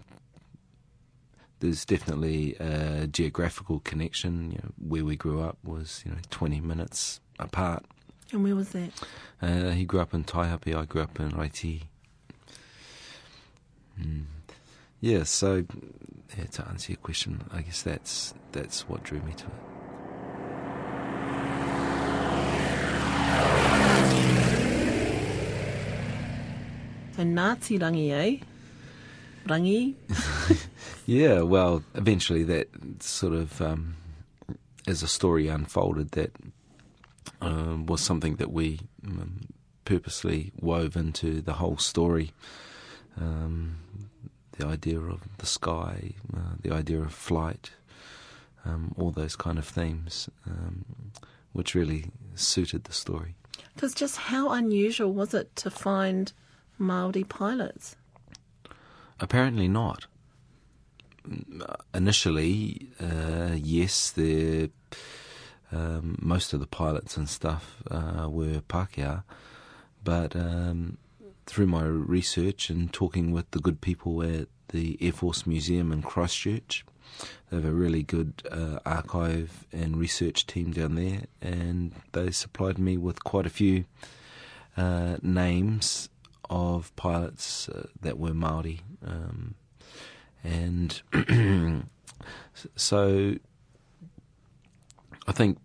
[1.59, 4.51] there's definitely a geographical connection.
[4.51, 7.85] You know, where we grew up was you know 20 minutes apart.
[8.31, 8.91] And where was that?
[9.41, 11.83] Uh, he grew up in Taihape, I grew up in Raiti.
[14.01, 14.25] Mm.
[14.99, 15.65] Yeah, so
[16.37, 19.74] yeah, to answer your question, I guess that's that's what drew me to it.
[27.15, 28.39] So Nazi rangi, eh?
[29.45, 29.95] Rangi?
[31.05, 32.67] yeah, well, eventually that
[33.01, 33.95] sort of, um,
[34.85, 36.35] as a story unfolded, that
[37.41, 39.47] uh, was something that we um,
[39.85, 42.33] purposely wove into the whole story.
[43.17, 43.77] Um,
[44.57, 47.71] the idea of the sky, uh, the idea of flight,
[48.65, 50.83] um, all those kind of themes, um,
[51.53, 53.35] which really suited the story.
[53.73, 56.33] Because just how unusual was it to find
[56.77, 57.95] Maori pilots?
[59.19, 60.07] Apparently not.
[61.93, 64.69] Initially, uh, yes, the
[65.71, 69.23] um, most of the pilots and stuff uh, were Pākehā,
[70.03, 70.97] but um,
[71.45, 76.01] through my research and talking with the good people at the Air Force Museum in
[76.01, 76.85] Christchurch,
[77.49, 82.77] they have a really good uh, archive and research team down there, and they supplied
[82.77, 83.85] me with quite a few
[84.77, 86.09] uh, names
[86.49, 89.55] of pilots uh, that were Maori, um,
[90.43, 91.01] and
[92.75, 93.35] so
[95.27, 95.57] I think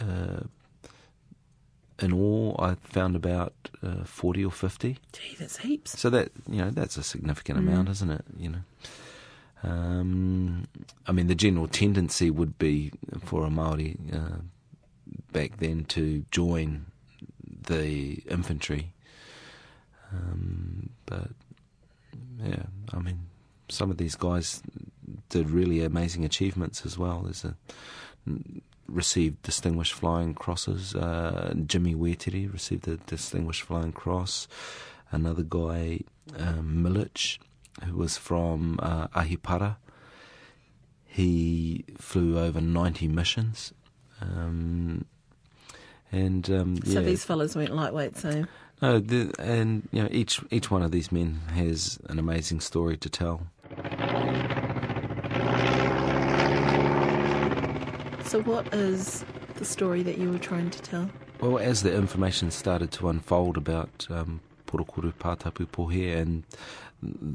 [0.00, 0.40] uh,
[2.00, 4.98] in all I found about uh, forty or fifty.
[5.12, 5.98] Gee, that's heaps.
[5.98, 7.68] So that you know that's a significant mm.
[7.68, 8.24] amount, isn't it?
[8.36, 8.62] You know.
[9.62, 10.68] Um,
[11.06, 12.92] I mean, the general tendency would be
[13.24, 14.42] for a Maori uh,
[15.32, 16.86] back then to join
[17.64, 18.92] the infantry.
[20.12, 21.30] Um, but
[22.42, 23.26] yeah, I mean,
[23.68, 24.62] some of these guys
[25.28, 27.22] did really amazing achievements as well.
[27.22, 27.56] There's a
[28.88, 30.94] received distinguished flying crosses.
[30.94, 34.46] Uh, Jimmy Wetiri received a distinguished flying cross.
[35.10, 36.00] Another guy,
[36.36, 37.38] um, Milich,
[37.84, 39.76] who was from uh, Ahipara.
[41.04, 43.72] He flew over 90 missions.
[44.20, 45.06] Um,
[46.14, 48.44] and um, so these fellas weren't lightweight, so
[48.80, 52.96] no, the, and you know each each one of these men has an amazing story
[52.98, 53.46] to tell.
[58.24, 59.24] So, what is
[59.56, 61.10] the story that you were trying to tell?
[61.40, 66.44] Well, as the information started to unfold about um, Porokoru Pātapu Pohe, and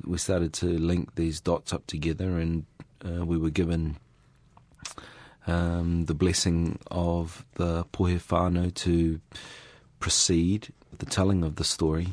[0.06, 2.66] we started to link these dots up together, and
[3.06, 3.98] uh, we were given
[5.48, 9.20] um, the blessing of the Pohe whānau to
[10.00, 12.10] proceed with the telling of the story.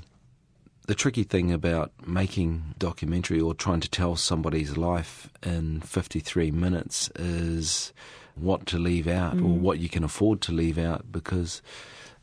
[0.86, 7.10] The tricky thing about making documentary or trying to tell somebody's life in 53 minutes
[7.16, 7.92] is
[8.36, 9.44] what to leave out mm.
[9.44, 11.62] or what you can afford to leave out because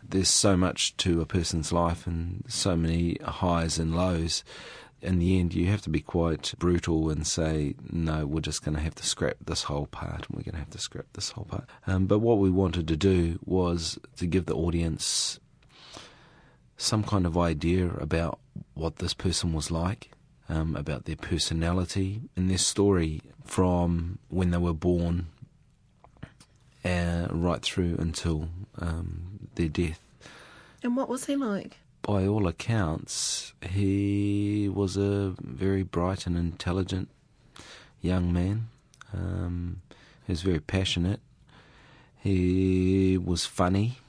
[0.07, 4.43] there's so much to a person's life and so many highs and lows.
[5.03, 8.75] In the end, you have to be quite brutal and say, no, we're just going
[8.75, 11.31] to have to scrap this whole part and we're going to have to scrap this
[11.31, 11.65] whole part.
[11.85, 15.41] Um, but what we wanted to do was to give the audience
[16.77, 18.39] some kind of idea about
[18.75, 20.11] what this person was like,
[20.47, 25.27] um, about their personality and their story from when they were born
[26.85, 28.47] uh, right through until
[28.79, 29.99] um, their death.
[30.81, 31.77] And what was he like?
[32.03, 37.09] By all accounts, he was a very bright and intelligent
[38.01, 38.67] young man.
[39.13, 39.81] Um,
[40.27, 41.21] he was very passionate.
[42.19, 43.99] He was funny.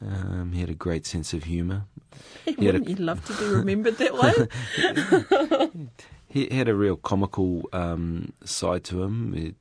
[0.00, 1.84] Um, he had a great sense of humour.
[2.46, 5.78] Wouldn't a, you love to be remembered that way?
[6.28, 9.34] he had a real comical um, side to him.
[9.34, 9.54] He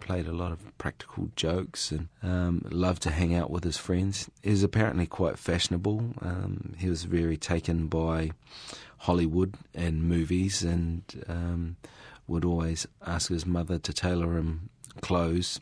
[0.00, 4.30] played a lot of practical jokes and um, loved to hang out with his friends.
[4.42, 6.14] He was apparently quite fashionable.
[6.22, 8.32] Um, he was very taken by
[8.98, 11.76] Hollywood and movies and um,
[12.26, 14.70] would always ask his mother to tailor him
[15.00, 15.60] clothes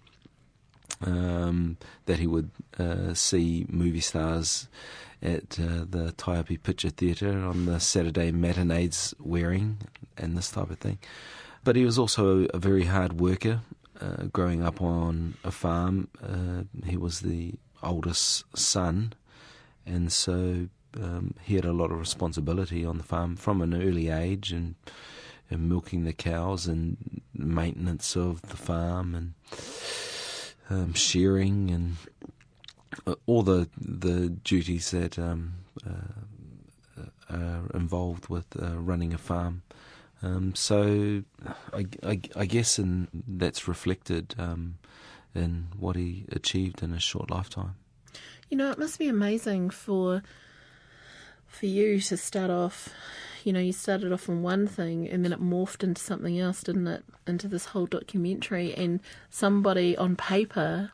[1.05, 1.77] um,
[2.07, 4.69] that he would uh, see movie stars
[5.23, 9.79] at uh, the Taihape Picture Theatre on the Saturday matinees wearing
[10.17, 10.99] and this type of thing.
[11.65, 13.61] But he was also a very hard worker.
[14.01, 19.13] Uh, growing up on a farm, uh, he was the oldest son,
[19.85, 20.69] and so
[21.01, 24.77] um, he had a lot of responsibility on the farm from an early age, and,
[25.51, 29.35] and milking the cows and maintenance of the farm and
[30.71, 31.97] um, shearing and
[33.07, 35.55] uh, all the the duties that um,
[35.87, 39.63] uh, are involved with uh, running a farm.
[40.23, 41.23] Um, so
[41.73, 44.79] I, I, I, guess in, that's reflected um,
[45.35, 47.77] in what he achieved in his short lifetime.
[48.49, 50.23] You know, it must be amazing for
[51.47, 52.89] for you to start off.
[53.45, 56.63] You know, you started off on one thing and then it morphed into something else,
[56.63, 57.05] didn't it?
[57.27, 59.01] Into this whole documentary, and
[59.31, 60.91] somebody on paper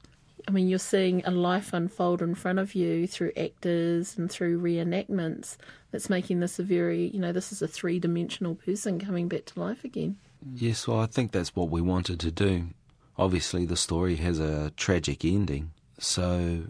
[0.46, 4.60] I mean, you're seeing a life unfold in front of you through actors and through
[4.60, 5.56] reenactments
[5.94, 9.44] that's making this a very, you know, this is a three dimensional person coming back
[9.44, 10.16] to life again.
[10.52, 12.70] Yes, well, I think that's what we wanted to do.
[13.16, 15.70] Obviously, the story has a tragic ending,
[16.00, 16.64] so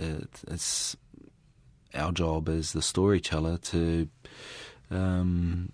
[0.00, 0.96] uh, it's
[1.92, 4.08] our job as the storyteller to
[4.92, 5.72] um,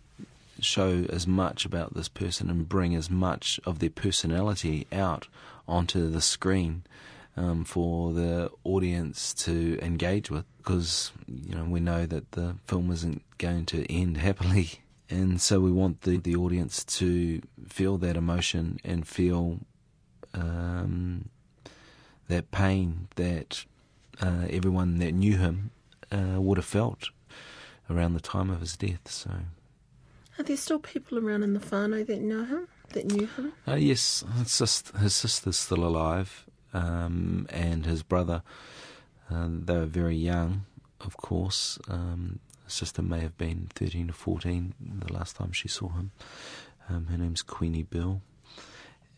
[0.59, 5.28] show as much about this person and bring as much of their personality out
[5.68, 6.84] onto the screen
[7.39, 12.91] um, for the audience to engage with because you know we know that the film
[12.91, 14.80] isn't going to end happily
[15.11, 19.61] and so we want the, the audience to feel that emotion and feel
[20.34, 21.30] um,
[22.28, 23.64] that pain that
[24.20, 25.70] uh, everyone that knew him
[26.12, 27.11] uh, would have felt
[27.89, 29.11] around the time of his death.
[29.11, 29.30] So,
[30.39, 33.53] are there still people around in the whānau that know him, that knew him?
[33.66, 38.42] Uh, yes, his, his sister's still alive, um, and his brother.
[39.30, 40.64] Um, they were very young,
[41.00, 41.78] of course.
[41.88, 46.10] Um, sister may have been 13 or 14 the last time she saw him.
[46.88, 48.22] Um, her name's Queenie Bill.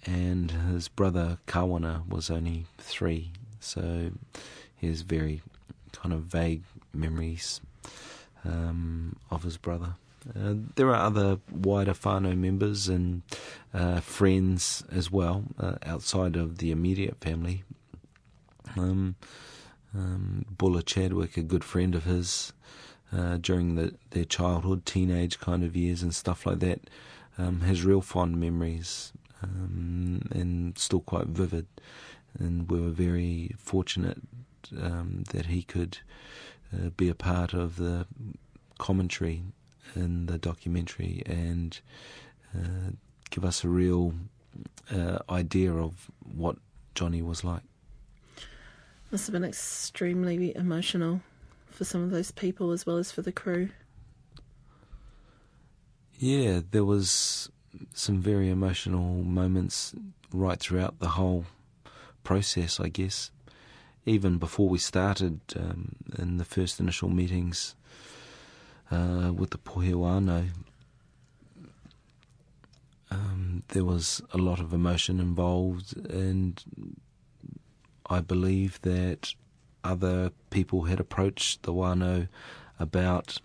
[0.06, 4.12] And his brother Kawana was only three, so
[4.74, 5.42] he has very
[5.92, 6.62] kind of vague
[6.94, 7.60] memories
[8.44, 9.96] um, of his brother.
[10.28, 13.22] Uh, there are other wider whānau members and
[13.72, 17.64] uh, friends as well uh, outside of the immediate family.
[18.76, 19.16] Um,
[19.94, 22.52] um, Buller Chadwick, a good friend of his
[23.12, 26.80] uh, during the, their childhood, teenage kind of years, and stuff like that,
[27.38, 29.12] um, has real fond memories
[29.42, 31.66] um, and still quite vivid.
[32.38, 34.18] And we were very fortunate
[34.80, 35.98] um, that he could
[36.72, 38.06] uh, be a part of the
[38.78, 39.42] commentary
[39.94, 41.80] in the documentary and
[42.54, 42.90] uh,
[43.30, 44.14] give us a real
[44.90, 46.56] uh, idea of what
[46.94, 47.62] Johnny was like.
[49.10, 51.20] Must have been extremely emotional
[51.70, 53.70] for some of those people as well as for the crew.
[56.18, 57.50] Yeah, there was
[57.94, 59.94] some very emotional moments
[60.32, 61.46] right throughout the whole
[62.24, 63.30] process, I guess.
[64.06, 67.74] Even before we started um, in the first initial meetings,
[68.90, 70.48] uh, with the Pohe whānau,
[73.10, 76.62] um, there was a lot of emotion involved, and
[78.06, 79.34] I believe that
[79.82, 82.28] other people had approached the whānau
[82.78, 83.38] about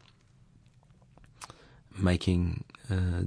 [1.97, 3.25] making a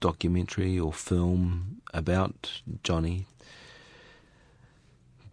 [0.00, 3.26] documentary or film about Johnny,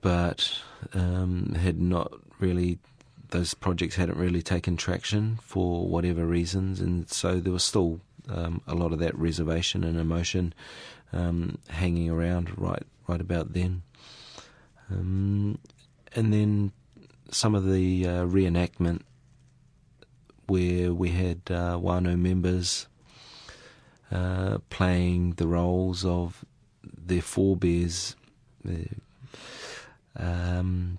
[0.01, 0.59] but
[0.93, 2.79] um, had not really
[3.31, 8.61] those projects hadn't really taken traction for whatever reasons, and so there was still um,
[8.67, 10.53] a lot of that reservation and emotion
[11.13, 13.81] um, hanging around right right about then.
[14.91, 15.59] Um,
[16.15, 16.71] and then
[17.31, 19.01] some of the uh, reenactment
[20.47, 22.87] where we had uh, whānau members
[24.11, 26.43] uh, playing the roles of
[26.83, 28.15] their forebears.
[30.15, 30.97] Um,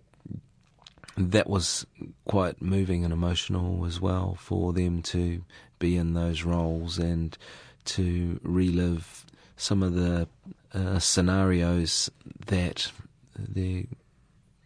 [1.21, 1.87] that was
[2.25, 5.45] quite moving and emotional as well for them to
[5.79, 7.37] be in those roles and
[7.85, 9.25] to relive
[9.57, 10.27] some of the
[10.73, 12.11] uh, scenarios
[12.47, 12.91] that
[13.37, 13.85] their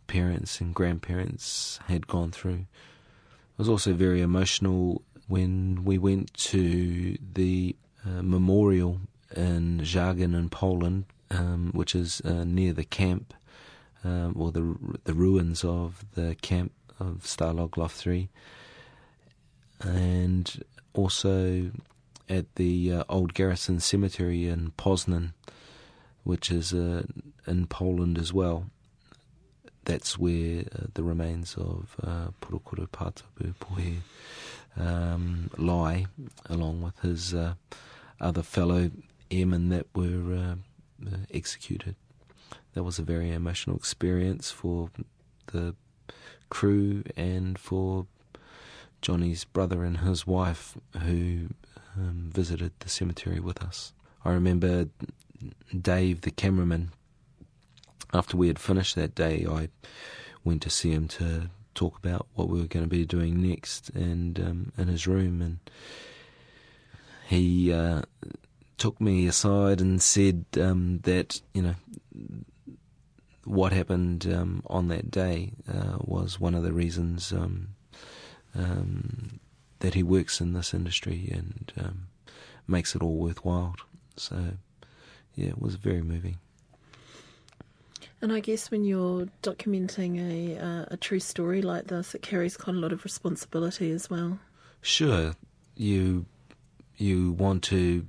[0.06, 2.66] parents and grandparents had gone through.
[2.66, 7.74] It was also very emotional when we went to the
[8.04, 9.00] uh, memorial
[9.34, 13.34] in Żagań in Poland, um, which is uh, near the camp
[14.04, 18.28] um, or the the ruins of the camp of Stalag Luft 3,
[19.80, 21.70] and also
[22.28, 25.32] at the uh, old garrison cemetery in Poznan,
[26.22, 27.02] which is uh,
[27.46, 28.66] in Poland as well.
[29.84, 33.96] That's where uh, the remains of uh, Porokoru Pohe
[34.76, 36.06] um, lie,
[36.46, 37.54] along with his uh,
[38.20, 38.90] other fellow
[39.30, 41.96] airmen that were uh, uh, executed.
[42.74, 44.90] That was a very emotional experience for
[45.46, 45.74] the
[46.50, 48.06] crew and for
[49.00, 51.48] Johnny's brother and his wife who
[51.96, 53.92] um, visited the cemetery with us.
[54.24, 54.88] I remember
[55.78, 56.90] Dave, the cameraman,
[58.12, 59.68] after we had finished that day, I
[60.44, 63.90] went to see him to talk about what we were going to be doing next,
[63.90, 65.58] and um, in his room, and
[67.26, 68.02] he uh,
[68.78, 71.74] took me aside and said um, that you know
[73.44, 77.68] what happened um, on that day uh, was one of the reasons um,
[78.54, 79.40] um,
[79.80, 82.06] that he works in this industry and um,
[82.66, 83.76] makes it all worthwhile.
[84.16, 84.56] So,
[85.34, 86.38] yeah, it was very moving.
[88.22, 92.56] And I guess when you're documenting a uh, a true story like this, it carries
[92.56, 94.38] quite a lot of responsibility as well.
[94.80, 95.34] Sure,
[95.76, 96.24] you
[96.96, 98.06] you want to.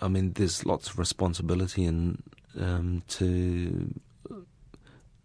[0.00, 2.22] I mean, there's lots of responsibility and
[2.58, 4.00] um, to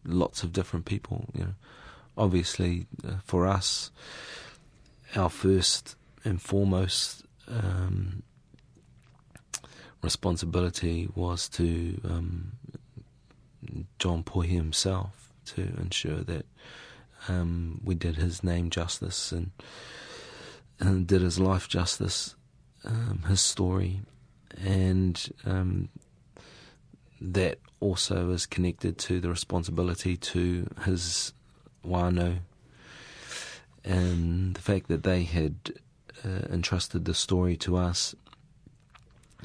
[0.06, 1.26] lots of different people.
[1.34, 1.56] You know,
[2.18, 3.92] obviously uh, for us,
[5.16, 8.24] our first and foremost um,
[10.02, 12.52] responsibility was to um,
[14.00, 16.46] John Pohe himself to ensure that
[17.28, 19.52] um, we did his name justice and,
[20.80, 22.36] and did his life justice,
[22.84, 24.02] um, his story,
[24.64, 25.90] and um,
[27.20, 31.34] that also is connected to the responsibility to his
[31.86, 32.40] whānau
[33.84, 35.56] and the fact that they had
[36.24, 38.16] uh, entrusted the story to us.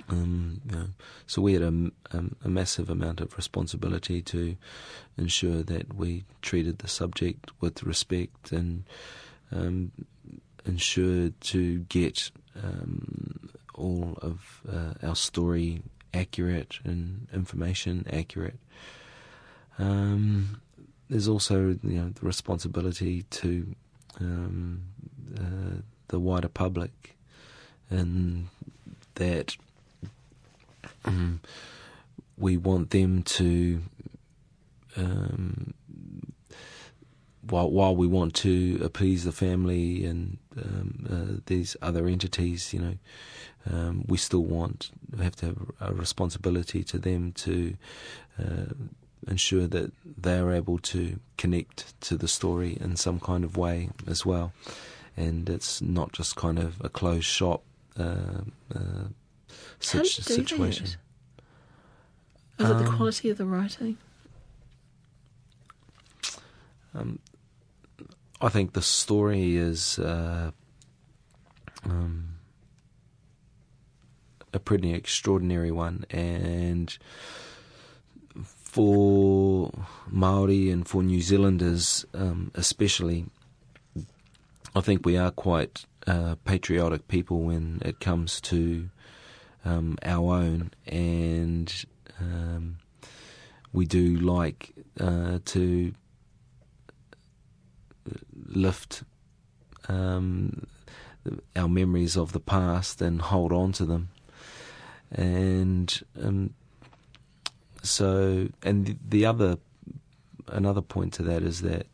[0.09, 0.87] Um, you know,
[1.27, 4.57] so we had a, a, a, massive amount of responsibility to
[5.19, 8.85] ensure that we treated the subject with respect and
[9.53, 9.93] um,
[10.65, 12.31] ensured to get
[12.63, 18.59] um, all of uh, our story accurate and information accurate.
[19.79, 20.61] Um,
[21.09, 23.75] there's also you know the responsibility to
[24.21, 24.83] um,
[25.37, 27.17] uh, the wider public,
[27.91, 28.49] and
[29.15, 29.57] that
[31.05, 31.41] um,
[32.37, 33.81] we want them to,
[34.97, 35.75] um,
[37.51, 42.81] while while we want to appease the family and um, uh, these other entities, you
[42.81, 42.95] know,
[43.71, 44.91] um, we still want
[45.21, 47.75] have to have a responsibility to them to.
[48.39, 48.73] Uh,
[49.29, 53.91] ensure that they are able to connect to the story in some kind of way
[54.07, 54.53] as well.
[55.17, 57.63] And it's not just kind of a closed shop
[57.99, 58.43] uh,
[58.75, 59.09] uh,
[59.79, 60.87] situ- situation.
[60.87, 60.97] Is
[62.59, 63.99] um, it the um, quality of the writing?
[66.95, 67.19] Um,
[68.43, 70.53] I think the story is uh,
[71.85, 72.37] um,
[74.55, 76.97] a pretty extraordinary one, and
[78.45, 79.71] for
[80.09, 83.27] Maori and for New Zealanders, um, especially,
[84.75, 88.89] I think we are quite uh, patriotic people when it comes to
[89.67, 91.85] um, our own, and
[92.19, 92.79] um,
[93.75, 95.93] we do like uh, to
[98.47, 99.03] lift
[99.89, 100.67] um,
[101.57, 104.09] our memories of the past and hold on to them.
[105.13, 106.55] And um,
[107.83, 109.59] so, and the, the other
[110.49, 111.87] another point to that is that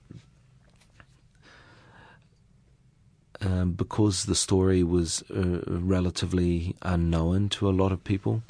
[3.40, 8.42] um, because the story was uh, relatively unknown to a lot of people,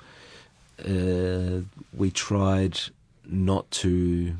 [0.85, 1.61] uh,
[1.93, 2.79] we tried
[3.25, 4.37] not to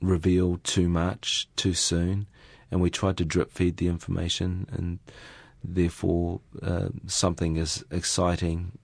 [0.00, 2.26] reveal too much too soon,
[2.70, 4.98] and we tried to drip feed the information, and
[5.62, 8.78] therefore uh, something as exciting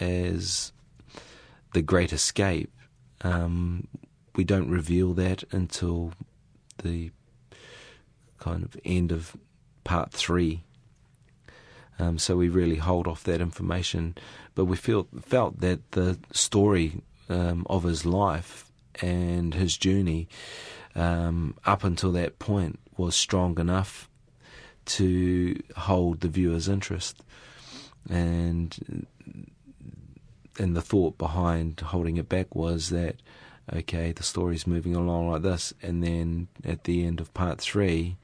[0.00, 0.72] as
[1.72, 2.72] the Great Escape,
[3.22, 3.86] um,
[4.34, 6.12] we don't reveal that until
[6.82, 7.10] the
[8.38, 9.36] kind of end of
[9.84, 10.62] part three.
[11.98, 14.16] Um, so we really hold off that information,
[14.54, 18.65] but we feel felt that the story um, of his life
[19.02, 20.28] and his journey
[20.94, 24.08] um, up until that point was strong enough
[24.86, 27.22] to hold the viewer's interest,
[28.08, 29.06] and
[30.58, 33.16] and the thought behind holding it back was that
[33.74, 38.16] okay, the story's moving along like this, and then at the end of part three,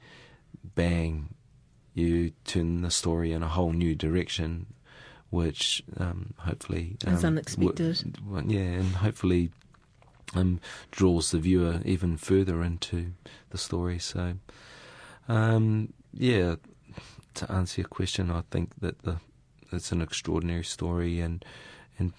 [0.75, 1.33] bang,
[1.93, 4.67] you turn the story in a whole new direction
[5.29, 8.19] which um, hopefully Is unexpected.
[8.23, 9.49] w- yeah, and hopefully
[10.33, 10.59] um,
[10.91, 13.13] draws the viewer even further into
[13.49, 13.99] the story.
[13.99, 14.35] So,
[15.27, 16.55] um, yeah,
[17.35, 19.17] to answer your question, I think that the
[19.71, 21.43] it's an extraordinary story, and
[21.97, 22.13] and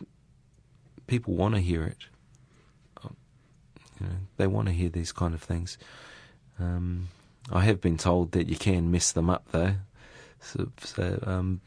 [1.07, 2.07] people want to hear it.
[4.01, 5.79] You know, they want to hear these kind of things.
[6.59, 7.09] Um,
[7.53, 9.75] I have been told that you can mess them up, though.
[10.41, 11.61] So, so um,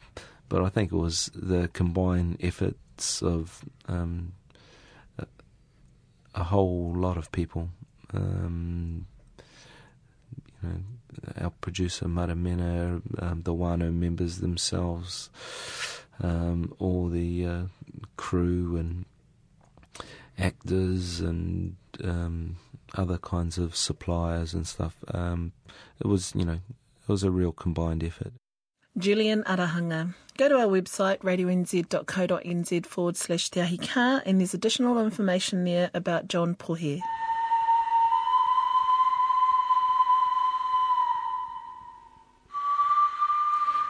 [0.48, 4.32] but I think it was the combined efforts of um,
[6.34, 7.68] a whole lot of people.
[8.12, 9.06] Um,
[10.62, 10.80] you know,
[11.40, 15.30] our producer Maramena, um, the whānau members themselves,
[16.22, 17.62] um, all the uh,
[18.16, 19.04] crew and
[20.38, 22.56] actors and um,
[22.94, 24.96] other kinds of suppliers and stuff.
[25.08, 25.52] Um,
[26.00, 26.60] it was, you know,
[27.02, 28.32] it was a real combined effort.
[28.98, 30.14] Julian Arahanga.
[30.36, 36.26] Go to our website, radionz.co.nz forward slash Te Ahika, and there's additional information there about
[36.26, 37.00] John Pohe.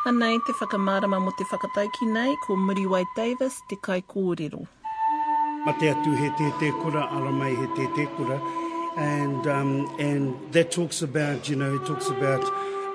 [0.07, 4.67] Anei te whakamārama mo te whakatauki nei, ko Muriwai Davis, te kai kōrero.
[5.65, 8.41] Ma te atu he te te kura, ara mai he te te kura.
[8.97, 12.45] And, um, and that talks about, you know, it talks about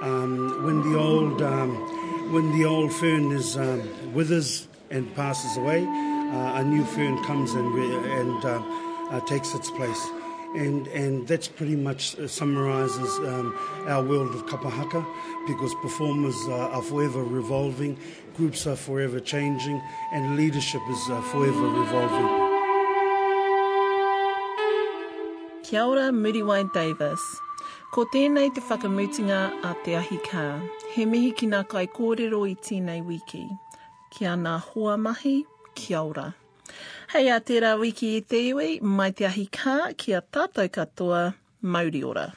[0.04, 5.84] um, when the old um, when the old fern is um, withers and passes away,
[5.84, 8.62] uh, a new fern comes and and uh,
[9.12, 10.10] uh, takes its place.
[10.56, 13.58] And, and that's pretty much uh, summarizes um,
[13.88, 15.04] our world of kapahaka
[15.48, 17.98] because performers are forever revolving,
[18.38, 22.54] groups are forever changing, and leadership is uh, forever revolving.
[25.64, 27.22] Kia ora, Muriwai Davis.
[27.94, 29.40] Ko tēnei te whakamutinga
[29.70, 30.44] a te ahi kā.
[30.96, 33.44] He mihi ki ngā kai kōrero i tēnei wiki.
[34.16, 35.36] Kia ngā hoa mahi,
[35.78, 36.26] kia ora.
[37.14, 41.28] Hei a tērā wiki i te iwi, mai te ahi kā, kia tātou katoa,
[41.62, 42.32] mauri ora.